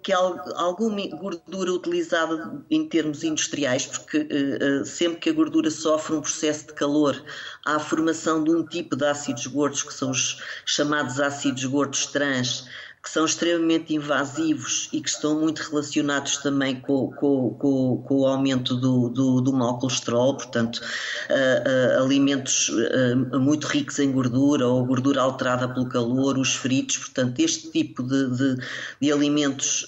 [0.02, 6.22] que alguma gordura utilizada em termos industriais, porque uh, sempre que a gordura sofre um
[6.22, 7.22] processo de calor,
[7.66, 12.06] há a formação de um tipo de ácidos gordos que são os chamados ácidos gordos
[12.08, 12.66] trans
[13.02, 18.28] que são extremamente invasivos e que estão muito relacionados também com, com, com, com o
[18.28, 24.68] aumento do, do, do mau colesterol, portanto, uh, uh, alimentos uh, muito ricos em gordura
[24.68, 28.58] ou gordura alterada pelo calor, os fritos, portanto, este tipo de, de,
[29.02, 29.86] de alimentos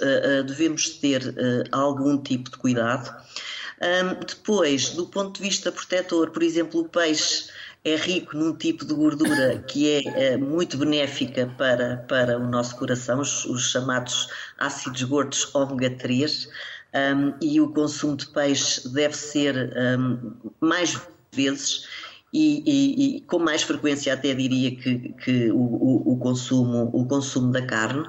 [0.48, 1.36] devemos ter
[1.72, 3.14] algum tipo de cuidado.
[3.82, 7.50] Um, depois, do ponto de vista protetor, por exemplo, o peixe
[7.84, 12.76] é rico num tipo de gordura que é, é muito benéfica para, para o nosso
[12.78, 14.28] coração, os, os chamados
[14.60, 16.48] ácidos gordos ômega 3,
[16.94, 21.00] um, e o consumo de peixe deve ser um, mais
[21.32, 21.88] vezes
[22.34, 27.06] e, e, e, com mais frequência até diria que, que o, o, o, consumo, o
[27.06, 28.08] consumo da carne.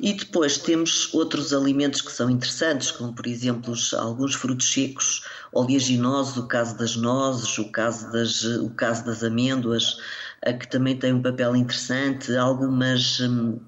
[0.00, 6.36] E depois temos outros alimentos que são interessantes, como por exemplo alguns frutos secos, oleaginosos,
[6.36, 9.98] o caso das nozes, o caso das, o caso das amêndoas,
[10.60, 13.58] que também tem um papel interessante, algumas hum,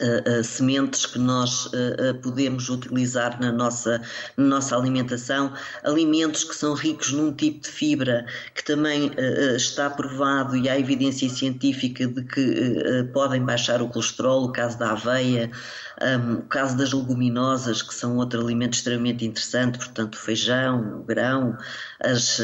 [0.00, 4.02] Uh, uh, sementes que nós uh, podemos utilizar na nossa,
[4.36, 9.12] na nossa alimentação, alimentos que são ricos num tipo de fibra que também
[9.54, 14.90] está provado e há evidência científica de que podem baixar o colesterol, o caso da
[14.90, 15.52] aveia,
[16.02, 21.02] um, o caso das leguminosas, que são outro alimento extremamente interessante, portanto, o feijão, o
[21.02, 21.56] grão,
[22.00, 22.40] as,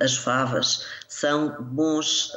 [0.00, 2.32] as favas, são bons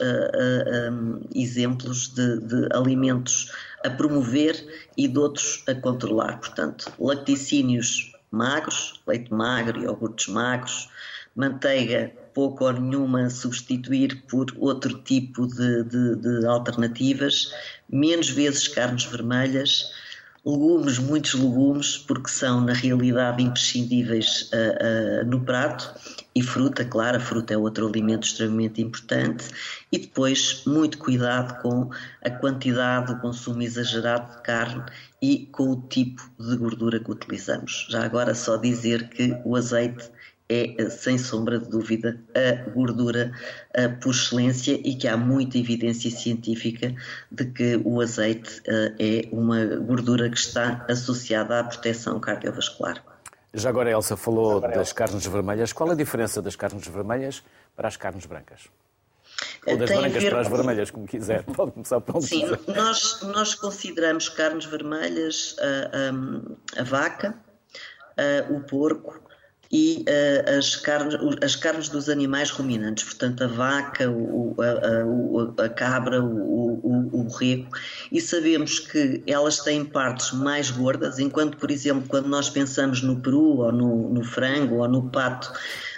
[0.91, 3.51] um, exemplos de, de alimentos
[3.84, 4.66] a promover
[4.97, 6.39] e de outros a controlar.
[6.39, 10.89] Portanto, laticínios magros, leite magro, iogurtes magros,
[11.36, 17.53] manteiga pouco ou nenhuma substituir por outro tipo de, de, de alternativas,
[17.89, 19.91] menos vezes carnes vermelhas,
[20.46, 25.93] legumes, muitos legumes, porque são na realidade imprescindíveis uh, uh, no prato,
[26.36, 29.46] e fruta, claro, a fruta é outro alimento extremamente importante,
[29.91, 31.89] e depois muito cuidado com
[32.24, 34.84] a quantidade, o consumo exagerado de carne
[35.22, 37.88] e com o tipo de gordura que utilizamos.
[37.89, 40.12] Já agora só dizer que o azeite
[40.48, 43.32] é, sem sombra de dúvida, a gordura
[44.02, 46.93] por excelência e que há muita evidência científica
[47.32, 48.62] de que o azeite
[49.00, 53.04] é uma gordura que está associada à proteção cardiovascular.
[53.56, 55.72] Já agora, Elsa falou das carnes vermelhas.
[55.72, 57.41] Qual a diferença das carnes vermelhas
[57.74, 58.68] para as carnes brancas?
[59.66, 60.30] Ou das Tem brancas ver...
[60.30, 61.43] para as vermelhas, como quiser.
[61.56, 62.60] Pode começar por onde Sim, quiser.
[62.76, 67.36] Nós, nós consideramos carnes vermelhas a, a, a vaca,
[68.18, 69.22] a, o porco,
[69.72, 75.66] e uh, as, carnes, as carnes dos animais ruminantes, portanto a vaca, o, a, a,
[75.66, 77.68] a, cabra, o, o, o borrego,
[78.11, 83.20] e sabemos que elas têm partes mais gordas, enquanto, por exemplo, quando nós pensamos no
[83.20, 85.51] peru, ou no, no frango, ou no pato,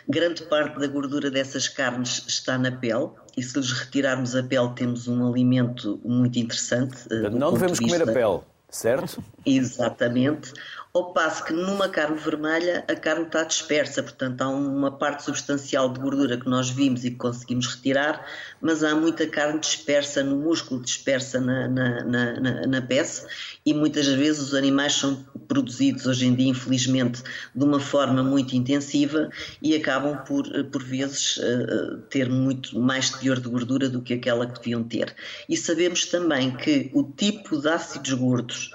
[0.08, 4.70] grande parte da gordura dessas carnes está na pele, e se lhes retirarmos a pele
[4.76, 6.98] temos um alimento muito interessante.
[7.12, 8.40] Uh, não devemos de comer a pele,
[8.70, 9.24] certo?
[9.46, 10.54] Exatamente
[10.98, 15.94] ao passo que numa carne vermelha a carne está dispersa, portanto há uma parte substancial
[15.94, 18.26] de gordura que nós vimos e que conseguimos retirar,
[18.60, 23.28] mas há muita carne dispersa no músculo, dispersa na, na, na, na peça
[23.64, 27.22] e muitas vezes os animais são produzidos hoje em dia, infelizmente,
[27.56, 29.30] de uma forma muito intensiva
[29.62, 34.48] e acabam por, por vezes, eh, ter muito mais teor de gordura do que aquela
[34.48, 35.16] que deviam ter.
[35.48, 38.72] E sabemos também que o tipo de ácidos gordos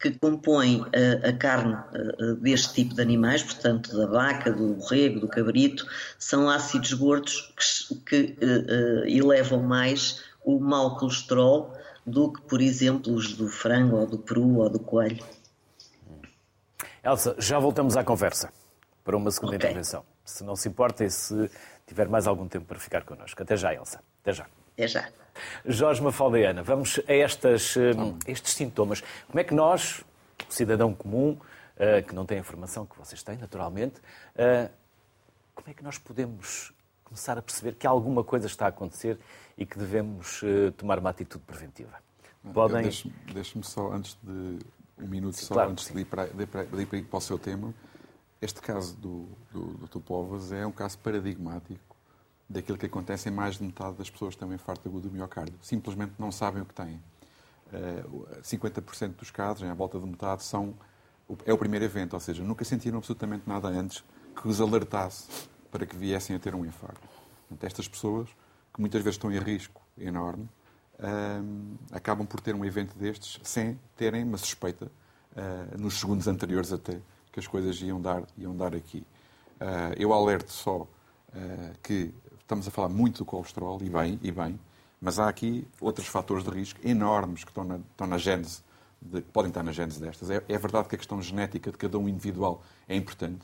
[0.00, 1.76] que compõem a, a carne
[2.40, 5.86] deste tipo de animais, portanto da vaca, do borrego, do cabrito,
[6.18, 7.52] são ácidos gordos
[8.06, 11.74] que, que uh, elevam mais o mau colesterol
[12.06, 15.22] do que, por exemplo, os do frango, ou do peru, ou do coelho.
[17.04, 18.52] Elsa, já voltamos à conversa
[19.04, 19.68] para uma segunda okay.
[19.70, 20.04] intervenção.
[20.24, 21.50] Se não se importa e se
[21.86, 23.42] tiver mais algum tempo para ficar connosco.
[23.42, 24.00] Até já, Elsa.
[24.22, 24.46] Até já.
[24.78, 25.08] Até já.
[25.66, 29.02] Jorge Mafaldeana, vamos a estas, hum, estes sintomas.
[29.26, 30.04] Como é que nós,
[30.48, 34.70] cidadão comum, uh, que não tem a informação que vocês têm, naturalmente, uh,
[35.52, 36.72] como é que nós podemos
[37.02, 39.18] começar a perceber que alguma coisa está a acontecer
[39.56, 41.98] e que devemos uh, tomar uma atitude preventiva?
[42.54, 42.82] Podem...
[42.82, 44.60] Deixe-me deixe só, antes de
[44.96, 47.18] um minuto, sim, só claro, antes de ir, para, de, ir para, de ir para
[47.18, 47.74] o seu tema,
[48.40, 51.97] este caso do, do, do Tupovas é um caso paradigmático
[52.48, 55.14] daquilo que acontece em mais de metade das pessoas que têm um infarto agudo do
[55.14, 55.54] miocárdio.
[55.60, 57.00] Simplesmente não sabem o que têm.
[58.42, 60.74] 50% eh, dos casos, em volta de metade, são,
[61.44, 64.02] é o primeiro evento, ou seja, nunca sentiram absolutamente nada antes
[64.34, 65.28] que os alertasse
[65.70, 67.06] para que viessem a ter um infarto.
[67.48, 68.28] Portanto, estas pessoas,
[68.72, 70.48] que muitas vezes estão em risco enorme,
[70.98, 74.90] um, eh, acabam por ter um evento destes sem terem uma suspeita,
[75.36, 76.98] uh, nos segundos anteriores até,
[77.30, 79.06] que as coisas iam dar, iam dar aqui.
[79.60, 80.86] Uh, eu alerto só
[81.82, 82.12] que
[82.48, 84.58] Estamos a falar muito do colesterol, e bem, e bem,
[84.98, 88.62] mas há aqui outros fatores de risco enormes que estão na, estão na gênese,
[89.02, 90.30] de, que podem estar na gênese destas.
[90.30, 93.40] É, é, verdade que a questão genética de cada um individual é importante.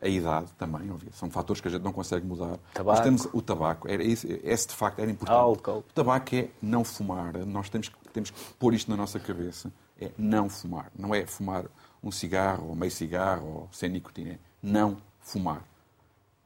[0.00, 1.12] A idade também, óbvio.
[1.14, 2.60] São fatores que a gente não consegue mudar.
[2.72, 2.96] Tabaco.
[2.96, 3.88] Mas temos o tabaco.
[3.88, 5.36] Era esse, esse, de facto era importante.
[5.36, 5.78] Álcool.
[5.78, 7.36] O tabaco é não fumar.
[7.44, 9.72] Nós temos, temos que pôr isto na nossa cabeça.
[10.00, 10.92] É não fumar.
[10.96, 11.64] Não é fumar
[12.00, 14.34] um cigarro, ou meio cigarro, ou sem nicotina.
[14.34, 15.64] É não fumar.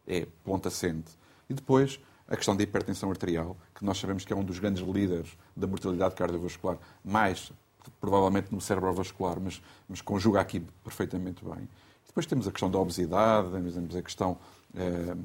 [0.06, 1.18] É ponto assente.
[1.48, 4.82] E depois, a questão da hipertensão arterial, que nós sabemos que é um dos grandes
[4.82, 7.52] líderes da mortalidade cardiovascular, mais
[8.00, 11.68] provavelmente no cerebrovascular, mas, mas conjuga aqui perfeitamente bem.
[12.06, 14.38] Depois temos a questão da obesidade, temos a questão
[14.76, 15.16] eh,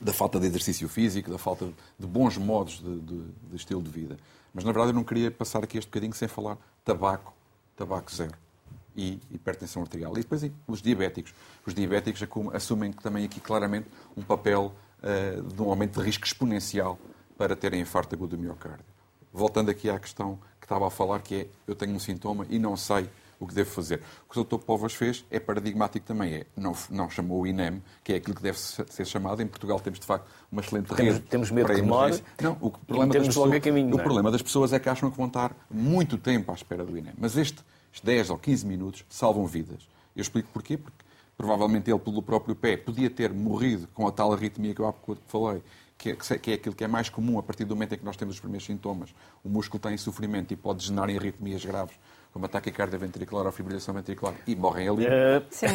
[0.00, 3.90] da falta de exercício físico, da falta de bons modos de, de, de, estilo de
[3.90, 4.16] vida.
[4.54, 7.34] Mas, na verdade, eu não queria passar aqui este bocadinho sem falar tabaco,
[7.76, 8.34] tabaco zero
[8.96, 10.12] e hipertensão arterial.
[10.12, 11.34] E depois os diabéticos.
[11.66, 16.98] Os diabéticos assumem também aqui claramente um papel uh, de um aumento de risco exponencial
[17.36, 18.84] para terem infarto agudo do miocárdio.
[19.32, 22.58] Voltando aqui à questão que estava a falar, que é eu tenho um sintoma e
[22.58, 23.08] não sei
[23.40, 24.02] o que devo fazer.
[24.28, 24.62] O que o Dr.
[24.62, 28.42] Povas fez é paradigmático também, é não, não chamou o INEM, que é aquilo que
[28.42, 29.40] deve ser chamado.
[29.40, 31.26] Em Portugal temos, de facto, uma excelente temos, rede.
[31.26, 32.22] Temos medo que demore.
[32.42, 34.02] Não, o problema, das pessoas, caminho, o é?
[34.02, 37.14] problema das pessoas é que acham que vão estar muito tempo à espera do INEM.
[37.16, 37.64] Mas estes
[38.04, 39.88] 10 ou 15 minutos salvam vidas.
[40.14, 41.02] Eu explico porquê, porque
[41.40, 44.92] provavelmente ele, pelo próprio pé, podia ter morrido com a tal arritmia que eu há
[44.92, 45.62] pouco falei,
[45.96, 48.04] que é, que é aquilo que é mais comum a partir do momento em que
[48.04, 49.14] nós temos os primeiros sintomas.
[49.42, 51.96] O músculo está em sofrimento e pode degenerar em arritmias graves,
[52.30, 55.06] como ataque cardiovascular ou fibrilação ventricular, e morrem ali.
[55.06, 55.42] Uh...
[55.50, 55.66] Sim,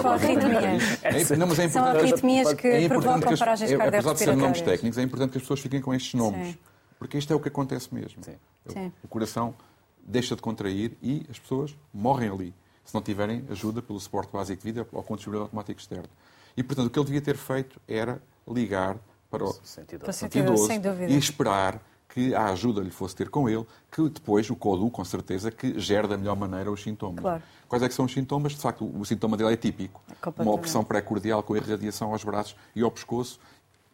[0.00, 1.04] são arritmias.
[1.04, 4.18] É, não, mas é são arritmias que é provocam que as, paragens é, Apesar de
[4.20, 6.48] serem nomes técnicos, é importante que as pessoas fiquem com estes nomes.
[6.48, 6.58] Sim.
[6.98, 8.24] Porque isto é o que acontece mesmo.
[8.24, 8.36] Sim.
[8.68, 8.90] Sim.
[9.04, 9.54] O coração
[10.02, 12.54] deixa de contrair e as pessoas morrem ali,
[12.84, 16.08] se não tiverem ajuda pelo suporte básico de vida ou com o desfibrilador automático externo.
[16.56, 18.96] E, portanto, o que ele devia ter feito era ligar
[19.30, 20.12] para o 112.
[20.18, 21.12] 112 sem dúvida.
[21.12, 25.04] e esperar que a ajuda lhe fosse ter com ele, que depois o CODU, com
[25.04, 27.22] certeza, que gere da melhor maneira os sintomas.
[27.22, 27.42] Claro.
[27.68, 28.52] Quais é que são os sintomas?
[28.52, 30.02] De facto, o sintoma dele é típico.
[30.08, 30.48] completamente.
[30.48, 33.38] Uma opressão pré-cordial com irradiação aos braços e ao pescoço.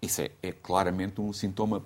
[0.01, 1.83] Isso é, é claramente um sintoma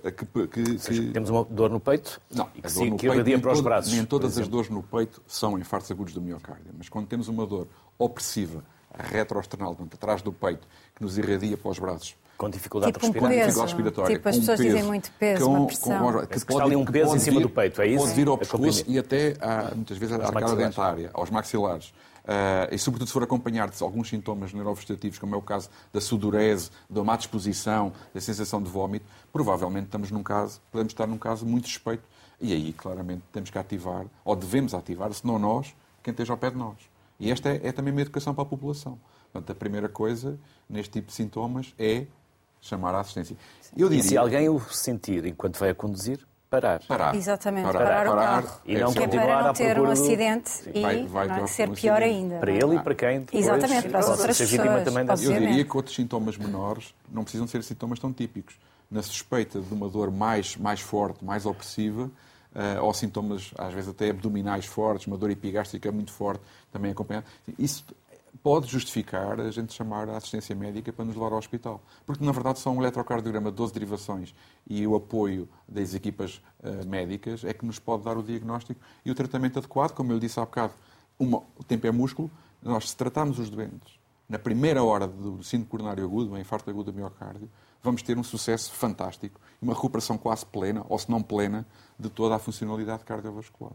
[0.00, 3.14] que, que- seja, que- temos uma dor no peito não, e que, sim, que peito,
[3.14, 3.92] irradia nem para os braços.
[3.92, 7.46] Nem todas as dores no peito são infartos agudos do miocárdio, mas quando temos uma
[7.46, 7.66] dor
[7.98, 8.62] opressiva,
[8.96, 13.08] retroesternal, portanto, atrás do peito, que nos irradia para os braços, Com dificuldade Tipo um
[13.08, 13.36] respiratória.
[13.36, 13.46] peso.
[13.48, 15.98] dificuldade respiratória, Tipo, as com pessoas dizem muito peso, uma pressão.
[15.98, 17.98] com- Parece que está ali um peso pode em cima vir- do peito, é isso?
[18.04, 21.92] Pode vir ao A pescoço e até, à- muitas vezes, à arcada dentária, aos maxilares.
[22.30, 25.98] Ah, e, sobretudo, se for acompanhar de alguns sintomas neurovegetativos, como é o caso da
[25.98, 31.16] sudorese, da má disposição, da sensação de vómito, provavelmente estamos num caso, podemos estar num
[31.16, 32.04] caso muito suspeito.
[32.38, 36.38] E aí, claramente, temos que ativar, ou devemos ativar, se não nós, quem esteja ao
[36.38, 36.76] pé de nós.
[37.18, 38.98] E esta é, é também uma educação para a população.
[39.32, 42.06] Portanto, a primeira coisa, neste tipo de sintomas, é
[42.60, 43.36] chamar a assistência.
[43.74, 46.20] Eu E diria, se alguém o sentir enquanto vai a conduzir,
[46.50, 46.80] parar.
[46.86, 47.14] parar.
[47.14, 48.60] Exatamente, parar o carro.
[48.64, 51.68] E não é continuar para não ter um acidente e Vai- vai não é, ser
[51.68, 52.16] um pior acidente.
[52.16, 52.38] ainda.
[52.38, 55.06] Para ele e para quem depois Exatamente, para as outras pessoas, também.
[55.24, 58.56] Eu diria que outros sintomas menores não precisam ser sintomas tão típicos.
[58.90, 62.10] Na suspeita de uma dor mais, mais forte, mais opressiva,
[62.54, 66.40] eh, ou sintomas, às vezes até abdominais fortes, uma dor epigástrica muito forte,
[66.72, 67.26] também acompanhada,
[67.58, 67.84] isso
[68.42, 71.80] pode justificar a gente chamar a assistência médica para nos levar ao hospital.
[72.06, 74.34] Porque, na verdade, só um eletrocardiograma, 12 derivações
[74.68, 79.10] e o apoio das equipas eh, médicas é que nos pode dar o diagnóstico e
[79.10, 79.92] o tratamento adequado.
[79.92, 80.72] Como eu disse há bocado,
[81.18, 82.30] uma- o tempo é músculo.
[82.62, 86.92] Nós, se tratarmos os doentes na primeira hora do síndrome coronário agudo, um infarto agudo
[86.92, 87.48] do miocárdio,
[87.82, 91.66] vamos ter um sucesso fantástico e uma recuperação quase plena, ou se não plena,
[91.98, 93.72] de toda a funcionalidade cardiovascular.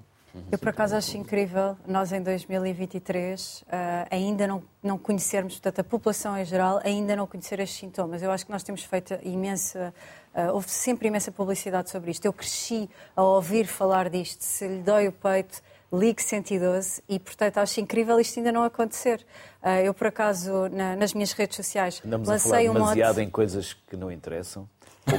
[0.51, 5.83] Eu, por acaso, acho incrível nós, em 2023, ah, ainda não, não conhecermos, portanto, a
[5.83, 8.21] população em geral, ainda não conhecer estes sintomas.
[8.21, 9.93] Eu acho que nós temos feito imensa.
[10.33, 12.25] ah, houve sempre imensa publicidade sobre isto.
[12.25, 14.41] Eu cresci a ouvir falar disto.
[14.41, 15.61] Se lhe dói o peito,
[15.91, 19.23] ligue 112 e, portanto, acho incrível isto ainda não acontecer.
[19.61, 23.15] Ah, eu, por acaso, na- nas minhas redes sociais, Andamos a falar lancei um demasiado
[23.17, 23.27] monte...
[23.27, 24.67] em coisas que não interessam.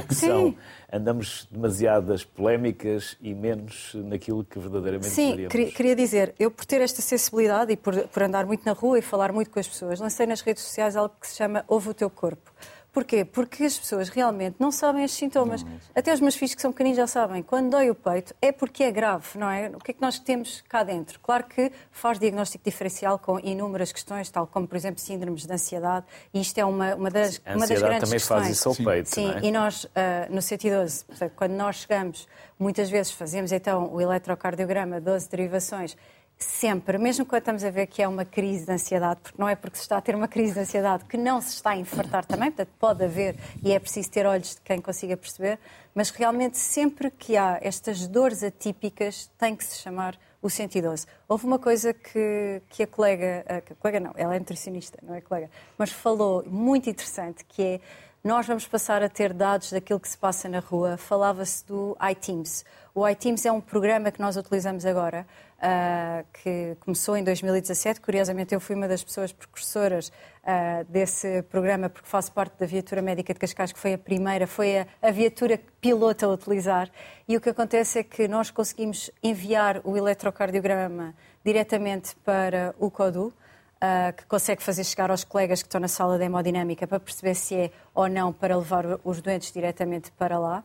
[0.07, 0.27] Que Sim.
[0.27, 0.55] são.
[0.91, 5.51] Andamos demasiadas polémicas e menos naquilo que verdadeiramente Sim, deveríamos.
[5.51, 8.97] queria, queria dizer, eu por ter esta sensibilidade e por, por andar muito na rua
[8.97, 11.89] e falar muito com as pessoas, lancei nas redes sociais algo que se chama Ouve
[11.89, 12.51] o Teu Corpo.
[12.95, 13.25] Porquê?
[13.25, 15.65] Porque as pessoas realmente não sabem os sintomas.
[15.93, 17.43] Até os meus filhos que são pequeninos já sabem.
[17.43, 19.67] Quando dói o peito é porque é grave, não é?
[19.67, 21.19] O que é que nós temos cá dentro?
[21.19, 26.05] Claro que faz diagnóstico diferencial com inúmeras questões, tal como, por exemplo, síndromes de ansiedade.
[26.33, 28.43] E isto é uma, uma, das, A uma das ansiedade grandes também questões.
[28.43, 29.41] faz isso ao peito, Sim, não é?
[29.43, 32.27] e nós, ah, no 112, portanto, quando nós chegamos,
[32.57, 35.97] muitas vezes fazemos então o eletrocardiograma, 12 derivações,
[36.37, 39.55] sempre, mesmo quando estamos a ver que é uma crise de ansiedade, porque não é
[39.55, 42.25] porque se está a ter uma crise de ansiedade que não se está a infartar
[42.25, 45.59] também, portanto, pode haver e é preciso ter olhos de quem consiga perceber,
[45.93, 51.07] mas realmente sempre que há estas dores atípicas tem que se chamar o 112.
[51.27, 55.21] Houve uma coisa que, que a colega, a, colega não, ela é nutricionista, não é
[55.21, 57.79] colega, mas falou muito interessante, que é
[58.25, 60.97] nós vamos passar a ter dados daquilo que se passa na rua.
[60.97, 62.65] Falava-se do iTeams.
[62.95, 65.27] O iTeams é um programa que nós utilizamos agora,
[65.61, 68.01] ah, que começou em 2017.
[68.01, 70.11] Curiosamente, eu fui uma das pessoas precursoras
[70.43, 74.47] ah, desse programa, porque faço parte da viatura médica de Cascais, que foi a primeira,
[74.47, 76.89] foi a, a viatura piloto a utilizar.
[77.27, 81.13] E o que acontece é que nós conseguimos enviar o eletrocardiograma
[81.43, 83.31] diretamente para o CODU,
[83.75, 87.35] Uh, que consegue fazer chegar aos colegas que estão na sala de hemodinâmica para perceber
[87.35, 90.63] se é ou não para levar os doentes diretamente para lá.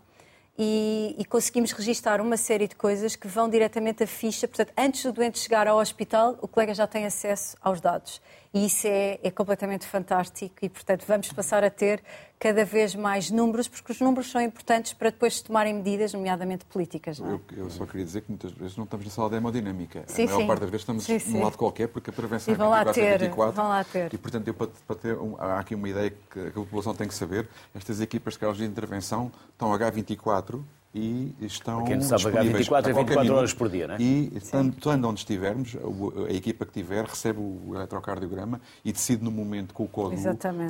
[0.57, 4.47] E, e conseguimos registar uma série de coisas que vão diretamente à ficha.
[4.47, 8.21] Portanto, antes do doente chegar ao hospital, o colega já tem acesso aos dados.
[8.53, 12.03] E isso é, é completamente fantástico e, portanto, vamos passar a ter
[12.41, 16.65] cada vez mais números, porque os números são importantes para depois se tomarem medidas, nomeadamente
[16.65, 17.21] políticas.
[17.21, 17.23] É?
[17.23, 20.05] Eu, eu só queria dizer que muitas vezes não estamos na sala de hemodinâmica.
[20.07, 20.47] Sim, a maior sim.
[20.47, 22.85] parte das vezes estamos Sim, num lado qualquer, porque a prevenção E vão lá é
[22.85, 23.53] 24 a ter, 24.
[23.55, 24.15] vão lá ter.
[24.15, 27.07] E, portanto, eu, para, para ter um- há aqui uma ideia que a população tem
[27.07, 27.47] que saber.
[27.75, 30.63] Estas equipas de carros de intervenção estão H24
[30.95, 33.39] e estão quem não sabe, disponíveis H24 é a qualquer 24 minuto.
[33.39, 33.99] horas por dia, não é?
[34.01, 35.77] E, tanto, tanto onde estivermos,
[36.29, 40.21] a equipa que tiver recebe o eletrocardiograma e decide no momento com o código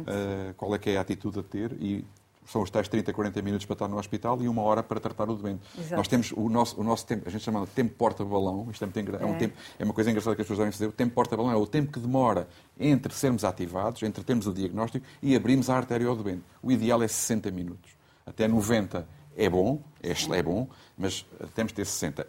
[0.06, 2.04] eh, qual é que é a atitude a ter e
[2.46, 5.30] são os tais 30, 40 minutos para estar no hospital e uma hora para tratar
[5.30, 5.60] o doente.
[5.78, 5.96] Exato.
[5.96, 8.86] Nós temos o nosso, o nosso tempo, a gente chama de tempo porta-balão, isto é,
[8.86, 9.38] muito engra- é um É.
[9.38, 11.66] tempo, é uma coisa engraçada que as pessoas devem saber, o tempo porta-balão é o
[11.66, 12.48] tempo que demora
[12.78, 16.42] entre sermos ativados, entre termos o diagnóstico e abrirmos a artéria ao doente.
[16.62, 17.92] O ideal é 60 minutos.
[18.26, 19.06] Até 90
[19.40, 20.68] é bom, é, é bom,
[20.98, 21.24] mas
[21.54, 22.26] temos de ter 60.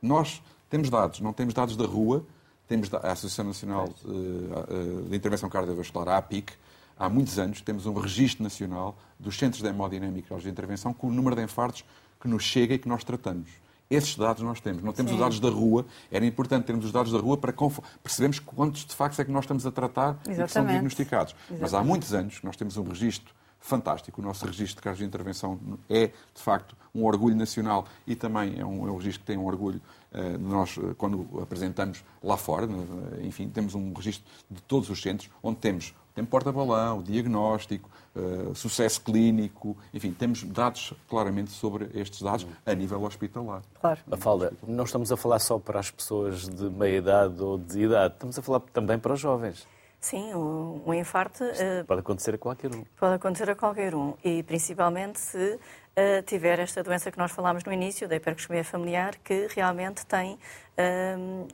[0.00, 2.24] nós temos dados, não temos dados da rua,
[2.66, 3.88] temos a Associação Nacional
[5.08, 6.52] de Intervenção Cardiovascular, a APIC,
[6.98, 11.10] há muitos anos temos um registro nacional dos centros de hemodinâmica de intervenção com o
[11.10, 11.84] número de infartos
[12.18, 13.50] que nos chega e que nós tratamos.
[13.90, 14.82] Esses dados nós temos.
[14.82, 15.16] Não temos Sim.
[15.16, 15.86] os dados da rua.
[16.10, 17.54] Era importante termos os dados da rua para
[18.02, 20.40] percebermos quantos de facto é que nós estamos a tratar Exatamente.
[20.40, 21.34] e que são diagnosticados.
[21.34, 21.62] Exatamente.
[21.62, 24.20] Mas há muitos anos que nós temos um registro fantástico.
[24.20, 28.58] O nosso registro de casos de intervenção é, de facto, um orgulho nacional e também
[28.58, 29.80] é um, é um registro que tem um orgulho
[30.12, 32.66] uh, nós, uh, quando apresentamos lá fora.
[32.66, 38.52] Uh, enfim, temos um registro de todos os centros, onde temos tem porta-balão, diagnóstico, uh,
[38.52, 43.62] sucesso clínico, enfim, temos dados claramente sobre estes dados a nível hospitalar.
[43.80, 44.00] Claro.
[44.04, 48.14] Mafalda, não estamos a falar só para as pessoas de meia idade ou de idade,
[48.14, 49.64] estamos a falar também para os jovens.
[50.00, 51.44] Sim, o infarto.
[51.44, 52.84] Uh, pode acontecer a qualquer um.
[52.96, 54.14] Pode acontecer a qualquer um.
[54.24, 59.16] E principalmente se uh, tiver esta doença que nós falámos no início, da hiperglicemia familiar,
[59.16, 60.38] que realmente tem.
[60.78, 61.48] Uh,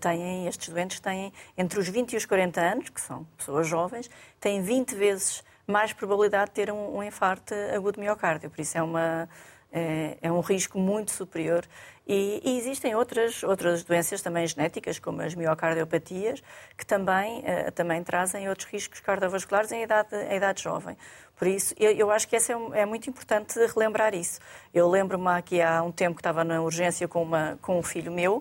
[0.00, 4.10] têm, estes doentes têm entre os 20 e os 40 anos, que são pessoas jovens,
[4.40, 8.48] têm 20 vezes mais probabilidade de ter um, um infarto agudo de miocárdio.
[8.48, 9.28] Por isso é, uma,
[9.72, 11.64] é, é um risco muito superior.
[12.06, 16.40] E, e, existem outras, outras doenças também genéticas, como as miocardiopatias,
[16.76, 20.96] que também, uh, também trazem outros riscos cardiovasculares em idade, em idade jovem.
[21.34, 22.40] Por isso, eu, eu acho que é,
[22.74, 24.38] é, muito importante relembrar isso.
[24.72, 28.12] Eu lembro-me aqui há um tempo que estava na urgência com, uma, com um filho
[28.12, 28.40] meu,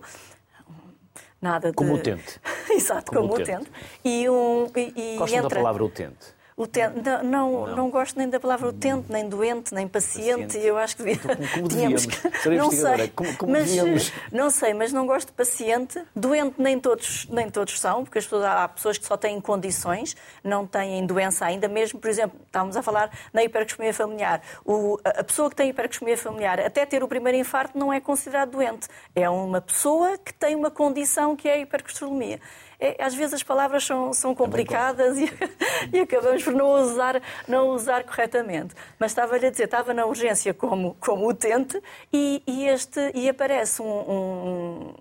[1.41, 1.75] nada de...
[1.75, 2.39] Como utente.
[2.69, 3.63] Exato, como, como utente.
[3.63, 3.71] utente.
[4.03, 5.49] E, um, e, e Gosta entra...
[5.49, 6.34] da palavra utente?
[6.57, 10.45] Utente, não, não, não, gosto nem da palavra utente, nem doente, nem paciente.
[10.45, 10.65] paciente.
[10.65, 14.93] Eu acho que então, como tínhamos que, não sei, como, como mas, não sei, mas
[14.93, 16.01] não gosto de paciente.
[16.15, 20.15] Doente nem todos, nem todos são, porque as pessoas, há pessoas que só têm condições,
[20.41, 21.67] não têm doença ainda.
[21.67, 24.41] Mesmo, por exemplo, estávamos a falar na hiperglicemia familiar.
[24.63, 28.51] O, a pessoa que tem hiperglicemia familiar, até ter o primeiro infarto, não é considerado
[28.51, 28.87] doente.
[29.13, 32.39] É uma pessoa que tem uma condição que é a hipercolesterolemia
[32.79, 35.31] é, às vezes as palavras são, são complicadas e,
[35.93, 38.75] e, acabamos por não usar, não usar corretamente.
[38.99, 43.81] Mas estava-lhe a dizer, estava na urgência como, como utente e, e, este, e aparece
[43.81, 44.93] um, um,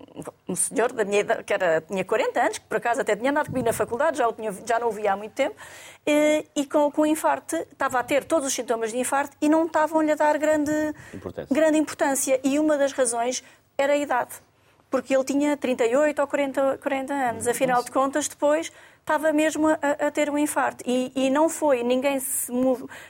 [0.49, 3.31] um, senhor da minha idade, que era, tinha 40 anos, que por acaso até tinha
[3.31, 5.55] andado comigo na faculdade, já, o tinha, já não o via há muito tempo,
[6.05, 9.65] e, e com, com infarto, estava a ter todos os sintomas de infarto e não
[9.65, 10.71] estavam-lhe a dar grande
[11.13, 11.55] importância.
[11.55, 12.39] grande importância.
[12.43, 13.43] E uma das razões
[13.77, 14.44] era a idade
[14.95, 17.47] porque ele tinha 38 ou 40, 40 anos.
[17.47, 18.71] Afinal de contas, depois
[19.01, 20.83] estava mesmo a, a ter um infarto.
[20.87, 22.49] E, e, não foi, ninguém se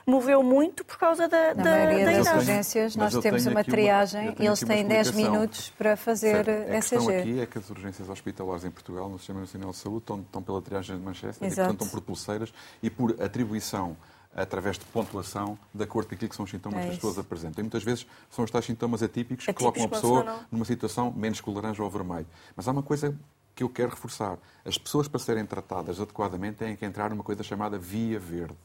[0.05, 2.37] moveu muito por causa da, Na da, maioria da das idade.
[2.39, 6.49] urgências, nós temos uma triagem uma, e eles têm 10 minutos para fazer certo.
[6.49, 9.99] A questão aqui é que as urgências hospitalares em Portugal, no Sistema Nacional de Saúde,
[9.99, 11.53] estão, estão pela triagem de Manchester Exato.
[11.53, 13.95] e, portanto, estão por pulseiras e por atribuição
[14.35, 17.17] através de pontuação, de acordo com aquilo que são os sintomas é que as pessoas
[17.17, 17.61] apresentam.
[17.61, 21.39] E muitas vezes são os tais sintomas atípicos que colocam a pessoa numa situação menos
[21.39, 22.27] que o laranja ou vermelho.
[22.55, 23.17] Mas há uma coisa
[23.55, 24.37] que eu quero reforçar.
[24.65, 28.57] As pessoas, para serem tratadas adequadamente, têm que entrar numa coisa chamada via verde.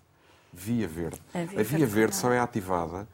[0.53, 1.23] Via verde.
[1.33, 3.07] A via, a via verde só é ativada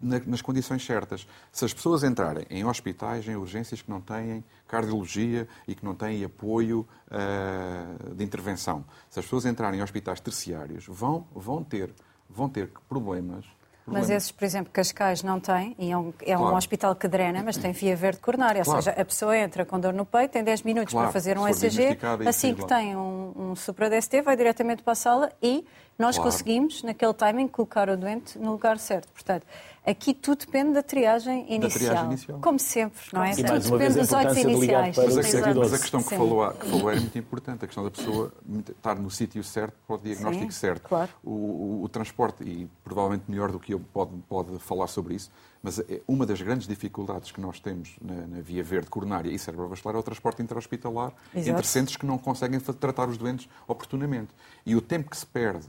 [0.00, 1.26] nas condições certas.
[1.52, 5.94] Se as pessoas entrarem em hospitais, em urgências que não têm cardiologia e que não
[5.94, 11.92] têm apoio uh, de intervenção, se as pessoas entrarem em hospitais terciários, vão, vão, ter,
[12.28, 13.44] vão ter problemas
[13.90, 16.54] mas esses, por exemplo, Cascais não têm, e é um, é claro.
[16.54, 18.62] um hospital que drena, mas tem via verde coronária.
[18.62, 18.78] Claro.
[18.78, 21.08] Ou seja, a pessoa entra com dor no peito, tem 10 minutos claro.
[21.08, 25.32] para fazer um ECG, assim que tem um, um supra-DST, vai diretamente para a sala
[25.42, 25.66] e
[25.98, 29.12] nós conseguimos, naquele timing, colocar o doente no lugar certo.
[29.12, 29.46] Portanto,
[29.84, 31.60] Aqui tudo depende da triagem inicial.
[31.60, 32.38] Da triagem inicial.
[32.40, 33.32] Como sempre, não é?
[33.32, 34.96] E tudo depende dos olhos iniciais.
[34.96, 37.90] Mas a, mas a questão que falou, que falou era muito importante, a questão da
[37.90, 38.32] pessoa
[38.68, 40.86] estar no sítio certo para o diagnóstico Sim, certo.
[40.86, 41.10] Claro.
[41.24, 45.30] O, o, o, transporte, e provavelmente melhor do que eu pode, pode falar sobre isso,
[45.62, 49.38] mas é uma das grandes dificuldades que nós temos na, na via verde coronária e
[49.38, 54.30] cerebrovascular é o transporte intra-hospitalar entre centros que não conseguem tratar os doentes oportunamente.
[54.64, 55.66] E o tempo que se perde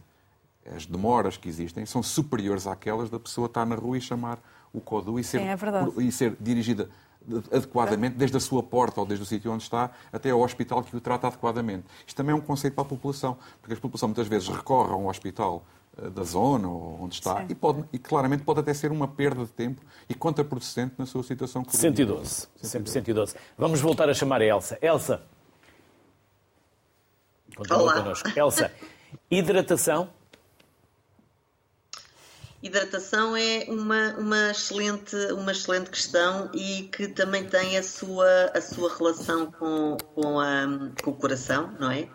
[0.66, 4.40] as demoras que existem são superiores àquelas da pessoa estar na rua e chamar
[4.74, 6.90] o CODU e ser, Sim, é e ser dirigida
[7.52, 10.96] adequadamente, desde a sua porta ou desde o sítio onde está, até ao hospital que
[10.96, 11.86] o trata adequadamente.
[12.06, 14.96] Isto também é um conceito para a população, porque a população muitas vezes recorre a
[14.96, 15.64] um hospital
[15.98, 19.46] eh, da zona ou onde está e, pode, e claramente pode até ser uma perda
[19.46, 21.64] de tempo e contraproducente na sua situação.
[21.68, 22.30] 112.
[22.30, 22.48] 112.
[22.64, 23.36] Sempre 112.
[23.58, 24.78] Vamos voltar a chamar a Elsa.
[24.82, 25.22] Elsa.
[27.56, 27.94] Continua Olá.
[27.94, 28.30] connosco.
[28.36, 28.72] Elsa,
[29.30, 30.10] hidratação
[32.62, 38.62] Hidratação é uma, uma, excelente, uma excelente questão e que também tem a sua, a
[38.62, 40.68] sua relação com, com, a,
[41.04, 42.08] com o coração, não é?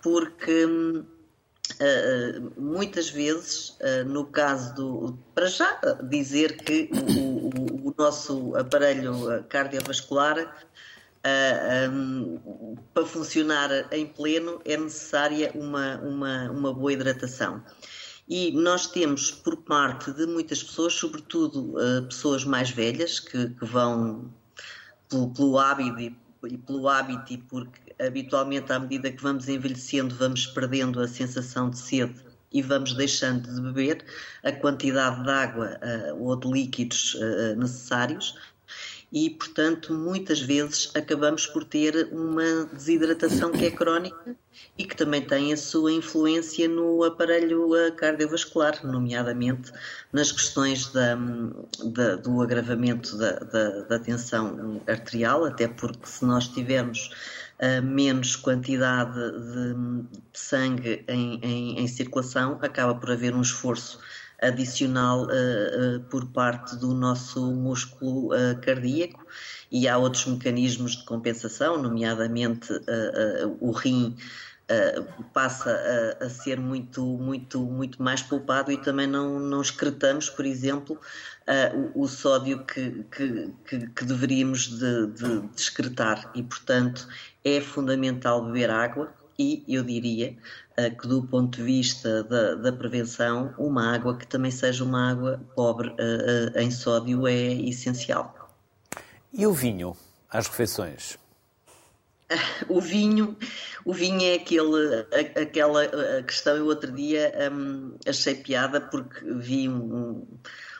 [0.00, 5.18] Porque uh, muitas vezes, uh, no caso do.
[5.34, 5.76] Para já
[6.08, 6.88] dizer que
[7.18, 10.56] o, o, o nosso aparelho cardiovascular,
[11.90, 17.62] um, para funcionar em pleno, é necessária uma, uma, uma boa hidratação.
[18.28, 23.64] E nós temos, por parte de muitas pessoas, sobretudo uh, pessoas mais velhas, que, que
[23.64, 24.30] vão
[25.08, 26.16] pelo, pelo hábito e,
[26.50, 31.70] e pelo hábito e porque habitualmente à medida que vamos envelhecendo vamos perdendo a sensação
[31.70, 32.14] de sede
[32.52, 34.04] e vamos deixando de beber.
[34.44, 35.78] A quantidade de água
[36.12, 38.34] uh, ou de líquidos uh, necessários
[39.10, 44.36] e, portanto, muitas vezes acabamos por ter uma desidratação que é crónica
[44.76, 49.72] e que também tem a sua influência no aparelho cardiovascular, nomeadamente
[50.12, 51.16] nas questões da,
[51.84, 57.10] da, do agravamento da, da, da, tensão arterial, até porque se nós tivermos
[57.60, 59.74] uh, menos quantidade de,
[60.32, 63.98] de sangue em, em, em circulação, acaba por haver um esforço
[64.40, 69.26] adicional uh, uh, por parte do nosso músculo uh, cardíaco.
[69.70, 72.72] E há outros mecanismos de compensação, nomeadamente
[73.60, 74.16] o rim
[75.34, 75.70] passa
[76.20, 80.98] a, a, ser muito, muito, muito mais poupado e também não, não excretamos, por exemplo,
[81.94, 86.30] o, o, sódio que, que, que, que deveríamos de, de, de excretar.
[86.34, 87.06] E, portanto,
[87.44, 90.34] é fundamental beber água e, eu diria,
[90.90, 95.40] que do ponto de vista da, da, prevenção, uma água que também seja uma água
[95.54, 95.94] pobre
[96.56, 98.52] em sódio é essencial.
[99.32, 99.96] E o vinho
[100.30, 101.18] às refeições?
[102.68, 103.36] O vinho,
[103.84, 105.06] o vinho é aquele,
[105.40, 105.86] aquela
[106.22, 106.56] questão.
[106.56, 110.26] Eu outro dia um, achei piada porque vi um,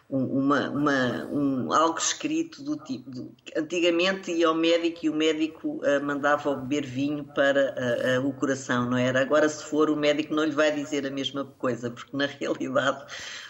[0.08, 3.10] uma, uma, um, algo escrito do tipo.
[3.10, 8.28] Do, antigamente ia ao médico e o médico uh, mandava beber vinho para uh, uh,
[8.28, 9.20] o coração, não era?
[9.20, 13.04] Agora, se for, o médico não lhe vai dizer a mesma coisa, porque na realidade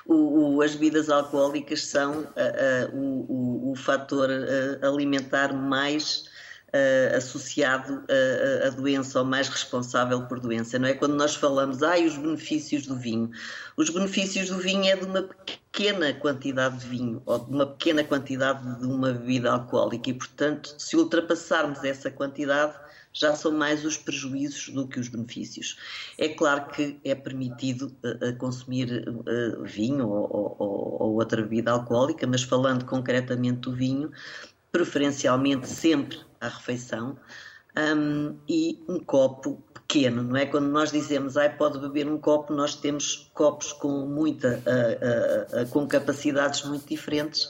[0.04, 2.26] o, o, as bebidas alcoólicas são
[2.92, 4.28] o, o, fator
[4.82, 6.24] alimentar mais.
[6.68, 8.04] Uh, associado
[8.66, 10.92] à doença ou mais responsável por doença, não é?
[10.92, 13.30] Quando nós falamos, ai, os benefícios do vinho.
[13.74, 18.04] Os benefícios do vinho é de uma pequena quantidade de vinho ou de uma pequena
[18.04, 22.74] quantidade de uma bebida alcoólica e, portanto, se ultrapassarmos essa quantidade,
[23.12, 25.78] já são mais os prejuízos do que os benefícios.
[26.18, 32.26] É claro que é permitido uh, consumir uh, vinho ou, ou, ou, outra bebida alcoólica,
[32.26, 34.10] mas falando concretamente do vinho,
[34.70, 37.16] preferencialmente sempre à refeição,
[37.76, 40.46] um, e um copo pequeno, não é?
[40.46, 45.62] Quando nós dizemos, ai, pode beber um copo, nós temos copos com muita, uh, uh,
[45.62, 47.48] uh, com capacidades muito diferentes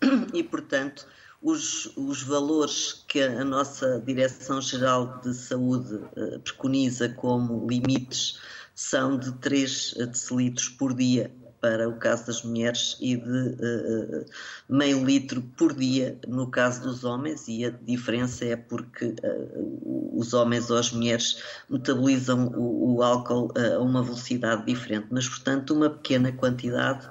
[0.32, 1.06] e, portanto,
[1.40, 5.98] os, os valores que a nossa Direção-Geral de Saúde
[6.44, 8.38] preconiza como limites
[8.74, 11.32] são de 3 decilitros por dia
[11.62, 14.26] para o caso das mulheres e de uh,
[14.68, 20.34] meio litro por dia no caso dos homens, e a diferença é porque uh, os
[20.34, 21.40] homens ou as mulheres
[21.70, 27.08] metabolizam o, o álcool a uma velocidade diferente, mas portanto uma pequena quantidade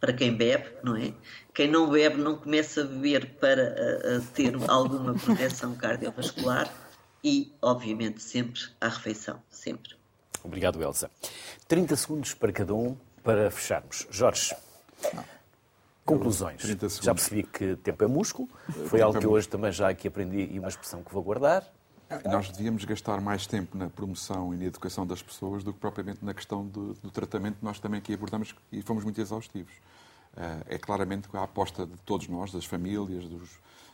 [0.00, 1.14] para quem bebe, não é?
[1.54, 3.72] Quem não bebe não começa a beber para
[4.18, 6.68] uh, ter alguma proteção cardiovascular
[7.22, 9.94] e, obviamente, sempre à refeição, sempre.
[10.42, 11.08] Obrigado, Elsa.
[11.68, 14.06] 30 segundos para cada um para fecharmos.
[14.10, 14.54] Jorge,
[16.04, 16.62] conclusões.
[17.00, 18.48] Já percebi que tempo é músculo,
[18.86, 21.66] foi algo que hoje também já aqui aprendi e uma expressão que vou guardar.
[22.24, 26.22] Nós devíamos gastar mais tempo na promoção e na educação das pessoas do que propriamente
[26.22, 29.72] na questão do, do tratamento que nós também aqui abordamos e fomos muito exaustivos.
[30.36, 33.50] Eh, é claramente a aposta de todos nós, das famílias, dos,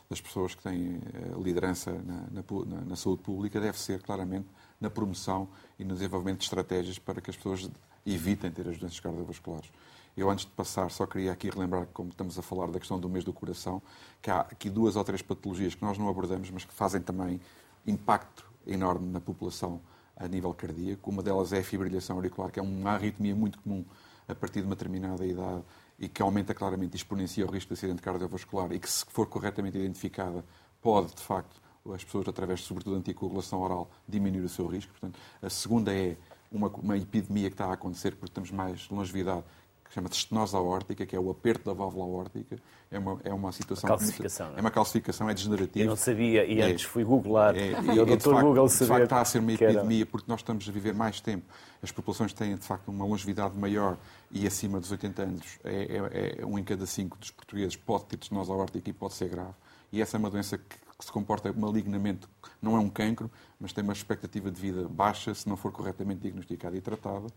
[0.09, 4.47] das pessoas que têm eh, liderança na, na, na, saúde pública, deve ser claramente
[4.81, 7.69] na promoção e no desenvolvimento de estratégias para que as pessoas
[8.05, 9.69] evitem ter as doenças cardiovasculares.
[10.15, 13.07] Eu, antes de passar, só queria aqui relembrar, como estamos a falar da questão do
[13.07, 13.81] mês do coração,
[14.21, 17.39] que há aqui duas ou três patologias que nós não abordamos, mas que fazem também
[17.87, 19.81] impacto enorme na população
[20.15, 21.09] a nível cardíaco.
[21.09, 23.85] Uma delas é a fibrilhação auricular, que é uma arritmia muito comum
[24.27, 25.63] a partir de uma determinada idade
[25.97, 29.25] e que aumenta claramente e exponencia o risco de acidente cardiovascular e que, se for
[29.27, 30.43] corretamente identificada,
[30.81, 31.61] pode, de facto,
[31.93, 34.91] as pessoas, através, sobretudo, da anticoagulação oral, diminuir o seu risco.
[34.91, 36.17] Portanto, a segunda é
[36.51, 39.43] uma, uma epidemia que está a acontecer porque temos mais longevidade,
[39.89, 42.57] que chama-se estenose aórtica, que é o aperto da válvula aórtica.
[42.91, 43.87] É uma, é uma situação...
[43.87, 44.53] Calcificação.
[44.55, 45.85] É uma calcificação, é degenerativa.
[45.85, 47.55] Eu não sabia e é, antes fui googlar.
[47.55, 48.85] É, e o é, doutor Google saber...
[48.85, 51.45] De facto está a ser uma epidemia porque nós estamos a viver mais tempo.
[51.81, 53.97] As populações têm, de facto, uma longevidade maior
[54.31, 55.59] e acima dos 80 anos.
[55.63, 59.13] É, é, é um em cada cinco dos portugueses pode ter estenose aórtica e pode
[59.13, 59.53] ser grave.
[59.91, 62.27] E essa é uma doença que que se comporta malignamente,
[62.61, 66.19] não é um cancro, mas tem uma expectativa de vida baixa se não for corretamente
[66.19, 67.27] diagnosticada e tratada.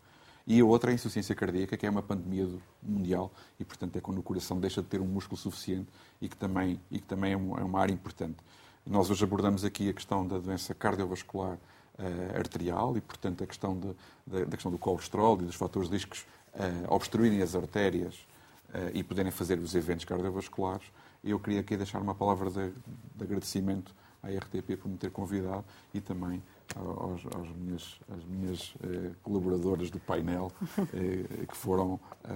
[0.45, 2.49] E a outra é a insuficiência cardíaca, que é uma pandemia
[2.83, 5.89] mundial e, portanto, é quando o coração deixa de ter um músculo suficiente
[6.21, 8.39] e que também, e que também é, é uma área importante.
[8.85, 13.79] Nós hoje abordamos aqui a questão da doença cardiovascular uh, arterial e, portanto, a questão
[13.79, 13.95] de,
[14.27, 18.17] da, da, questão do colesterol e dos fatores de riscos uh, obstruírem as artérias
[18.71, 20.87] uh, e poderem fazer os eventos cardiovasculares.
[21.25, 22.70] Eu queria aqui deixar uma palavra de,
[23.14, 25.64] de agradecimento à RTP por me ter convidado
[25.95, 26.43] e também
[26.77, 30.53] aos, aos minhas, às minhas eh, colaboradoras do painel,
[30.95, 32.31] eh, que foram eh,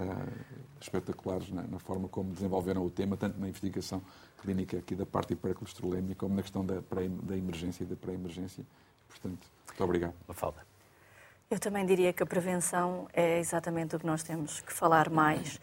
[0.81, 4.03] espetaculares na, na, forma como desenvolveram o tema, tanto na investigação
[4.41, 6.81] clínica aqui da parte hipercolesterolemia, como na questão da,
[7.23, 8.65] da emergência e da pré-emergência.
[9.09, 10.15] Portanto, muito obrigado.
[10.29, 10.67] Mafalda.
[11.49, 15.61] Eu também diria que a prevenção é exatamente o que nós temos que falar mais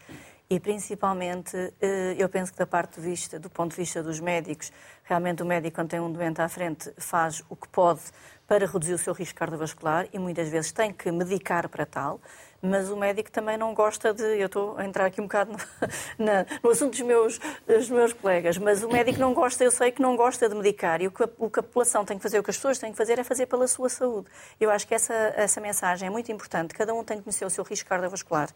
[0.48, 4.20] e principalmente eh, eu penso que da parte de vista, do ponto de vista dos
[4.20, 4.72] médicos,
[5.02, 8.02] realmente o médico quando tem um doente à frente faz o que pode
[8.46, 12.20] para reduzir o seu risco cardiovascular e muitas vezes tem que medicar para tal,
[12.64, 14.22] mas o médico também não gosta de.
[14.22, 15.58] Eu estou a entrar aqui um bocado no,
[16.24, 19.92] na, no assunto dos meus, dos meus colegas, mas o médico não gosta, eu sei
[19.92, 22.22] que não gosta de medicar e o que, a, o que a população tem que
[22.22, 24.28] fazer, o que as pessoas têm que fazer é fazer pela sua saúde.
[24.58, 26.72] Eu acho que essa, essa mensagem é muito importante.
[26.74, 28.48] Cada um tem que conhecer o seu risco cardiovascular,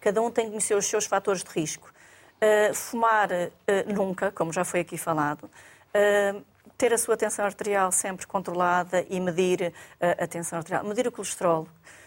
[0.00, 1.92] cada um tem que conhecer os seus fatores de risco.
[2.36, 5.50] Uh, fumar uh, nunca, como já foi aqui falado.
[5.94, 6.44] Uh,
[6.76, 10.84] ter a sua tensão arterial sempre controlada e medir a tensão arterial.
[10.84, 11.66] Medir o colesterol.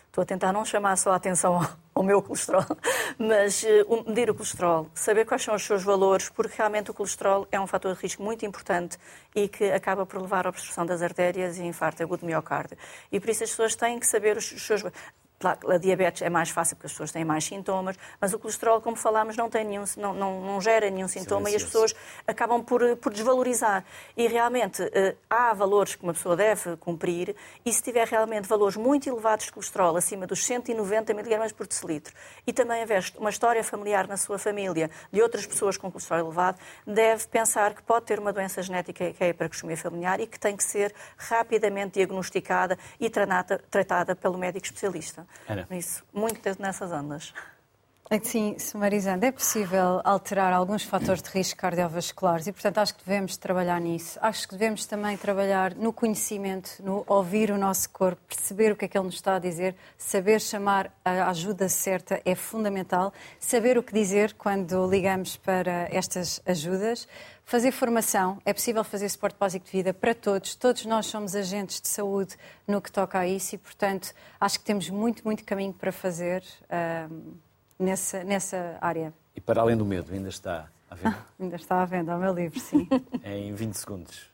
[0.10, 1.62] Estou a tentar não chamar só a atenção
[1.94, 2.66] ao meu colesterol,
[3.20, 7.48] mas uh, medir o colesterol, saber quais são os seus valores, porque realmente o colesterol
[7.52, 8.98] é um fator de risco muito importante
[9.36, 12.76] e que acaba por levar à obstrução das artérias e infarto agudo do miocárdio.
[13.12, 14.84] E por isso as pessoas têm que saber os seus
[15.48, 18.96] a diabetes é mais fácil porque as pessoas têm mais sintomas, mas o colesterol, como
[18.96, 21.96] falámos, não, tem nenhum, não, não, não gera nenhum sintoma e as pessoas
[22.28, 23.86] acabam por, por desvalorizar.
[24.18, 27.36] E realmente eh, há valores que uma pessoa deve cumprir
[27.66, 32.14] e se tiver realmente valores muito elevados de colesterol, acima dos 190 mg por decilitro,
[32.46, 36.60] e também haver uma história familiar na sua família de outras pessoas com colesterol elevado,
[36.86, 40.40] deve pensar que pode ter uma doença genética que é a hiperglicemia familiar e que
[40.40, 45.29] tem que ser rapidamente diagnosticada e tratada, tratada pelo médico especialista.
[45.48, 45.68] Era.
[45.72, 47.34] Isso, muito nessas ondas.
[48.24, 53.38] Sim, sumarizando, é possível alterar alguns fatores de risco cardiovasculares e, portanto, acho que devemos
[53.38, 54.18] trabalhar nisso.
[54.20, 58.86] Acho que devemos também trabalhar no conhecimento, no ouvir o nosso corpo, perceber o que
[58.86, 63.78] é que ele nos está a dizer, saber chamar a ajuda certa é fundamental, saber
[63.78, 67.08] o que dizer quando ligamos para estas ajudas,
[67.50, 71.82] fazer formação, é possível fazer suporte básico de vida para todos, todos nós somos agentes
[71.82, 72.36] de saúde
[72.68, 76.44] no que toca a isso e, portanto, acho que temos muito, muito caminho para fazer.
[77.12, 77.34] Um,
[77.80, 79.14] nessa, nessa área.
[79.36, 81.18] E para além do medo, ainda está à venda?
[81.40, 82.88] ainda está à venda, o meu livro, sim.
[83.24, 84.30] É em 20 segundos.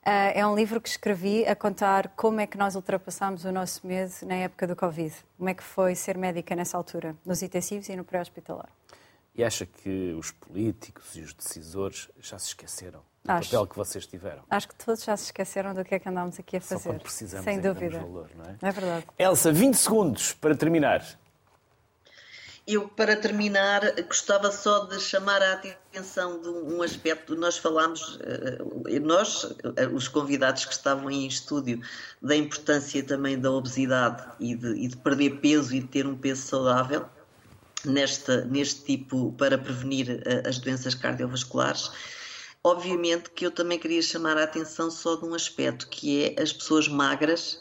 [0.00, 3.86] Uh, é um livro que escrevi a contar como é que nós ultrapassámos o nosso
[3.86, 5.14] medo na época do Covid.
[5.36, 8.68] Como é que foi ser médica nessa altura, nos intensivos e no pré-hospitalar.
[9.34, 13.50] E acha que os políticos e os decisores já se esqueceram do Acho.
[13.50, 14.42] papel que vocês tiveram?
[14.50, 16.82] Acho que todos já se esqueceram do que é que andámos aqui a fazer.
[16.82, 17.98] Só quando precisamos Sem é dúvida.
[18.00, 18.56] Valor, não é?
[18.60, 19.06] é verdade.
[19.18, 21.04] Elsa, 20 segundos para terminar.
[22.66, 27.34] Eu, para terminar, gostava só de chamar a atenção de um aspecto.
[27.34, 31.80] Nós falámos, eh, nós, eh, os convidados que estavam em estúdio,
[32.22, 36.16] da importância também da obesidade e de, e de perder peso e de ter um
[36.16, 37.08] peso saudável
[37.84, 41.90] neste, neste tipo para prevenir eh, as doenças cardiovasculares.
[42.62, 46.52] Obviamente que eu também queria chamar a atenção só de um aspecto, que é as
[46.52, 47.60] pessoas magras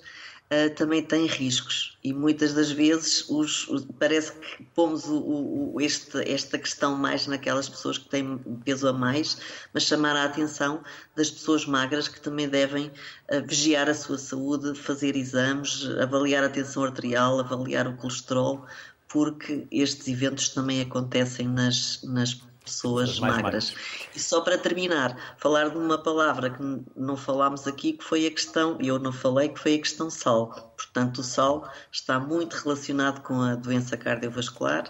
[0.52, 3.68] uh, também tem riscos e muitas das vezes os,
[3.98, 8.94] parece que pomos o, o, este, esta questão mais naquelas pessoas que têm peso a
[8.94, 9.38] mais,
[9.74, 10.84] mas chamar a atenção
[11.16, 16.50] das pessoas magras que também devem uh, vigiar a sua saúde, fazer exames, avaliar a
[16.50, 18.66] tensão arterial, avaliar o colesterol,
[19.10, 23.43] porque estes eventos também acontecem nas, nas pessoas magras.
[23.43, 23.74] magras.
[24.16, 26.62] E só para terminar, falar de uma palavra que
[26.95, 30.74] não falámos aqui, que foi a questão, eu não falei, que foi a questão sal.
[30.78, 34.86] Portanto, o sal está muito relacionado com a doença cardiovascular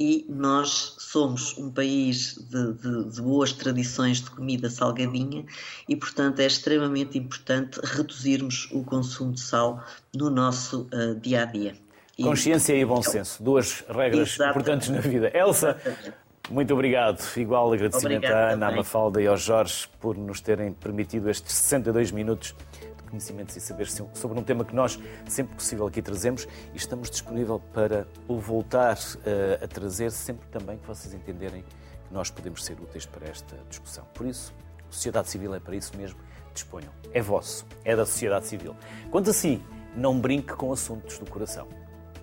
[0.00, 5.44] e nós somos um país de, de, de, boas tradições de comida salgadinha
[5.88, 11.44] e, portanto, é extremamente importante reduzirmos o consumo de sal no nosso uh, dia a
[11.44, 11.87] dia.
[12.22, 14.50] Consciência e bom senso, duas regras Exatamente.
[14.50, 15.30] importantes na vida.
[15.32, 15.76] Elsa,
[16.50, 17.22] muito obrigado.
[17.36, 18.76] Igual agradecimento Obrigada à Ana também.
[18.78, 22.56] Mafalda e ao Jorge por nos terem permitido estes 62 minutos
[22.96, 24.98] de conhecimentos e saberes sobre um tema que nós,
[25.28, 30.76] sempre possível, aqui trazemos e estamos disponível para o voltar uh, a trazer sempre também
[30.76, 34.04] que vocês entenderem que nós podemos ser úteis para esta discussão.
[34.12, 34.52] Por isso,
[34.88, 36.18] a sociedade civil é para isso mesmo.
[36.52, 36.90] Disponham.
[37.12, 37.64] É vosso.
[37.84, 38.74] É da sociedade civil.
[39.08, 39.62] Quanto assim,
[39.94, 41.68] não brinque com assuntos do coração.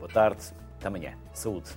[0.06, 0.53] Boa tarde.
[0.88, 1.18] amanhã.
[1.34, 1.72] Saúde.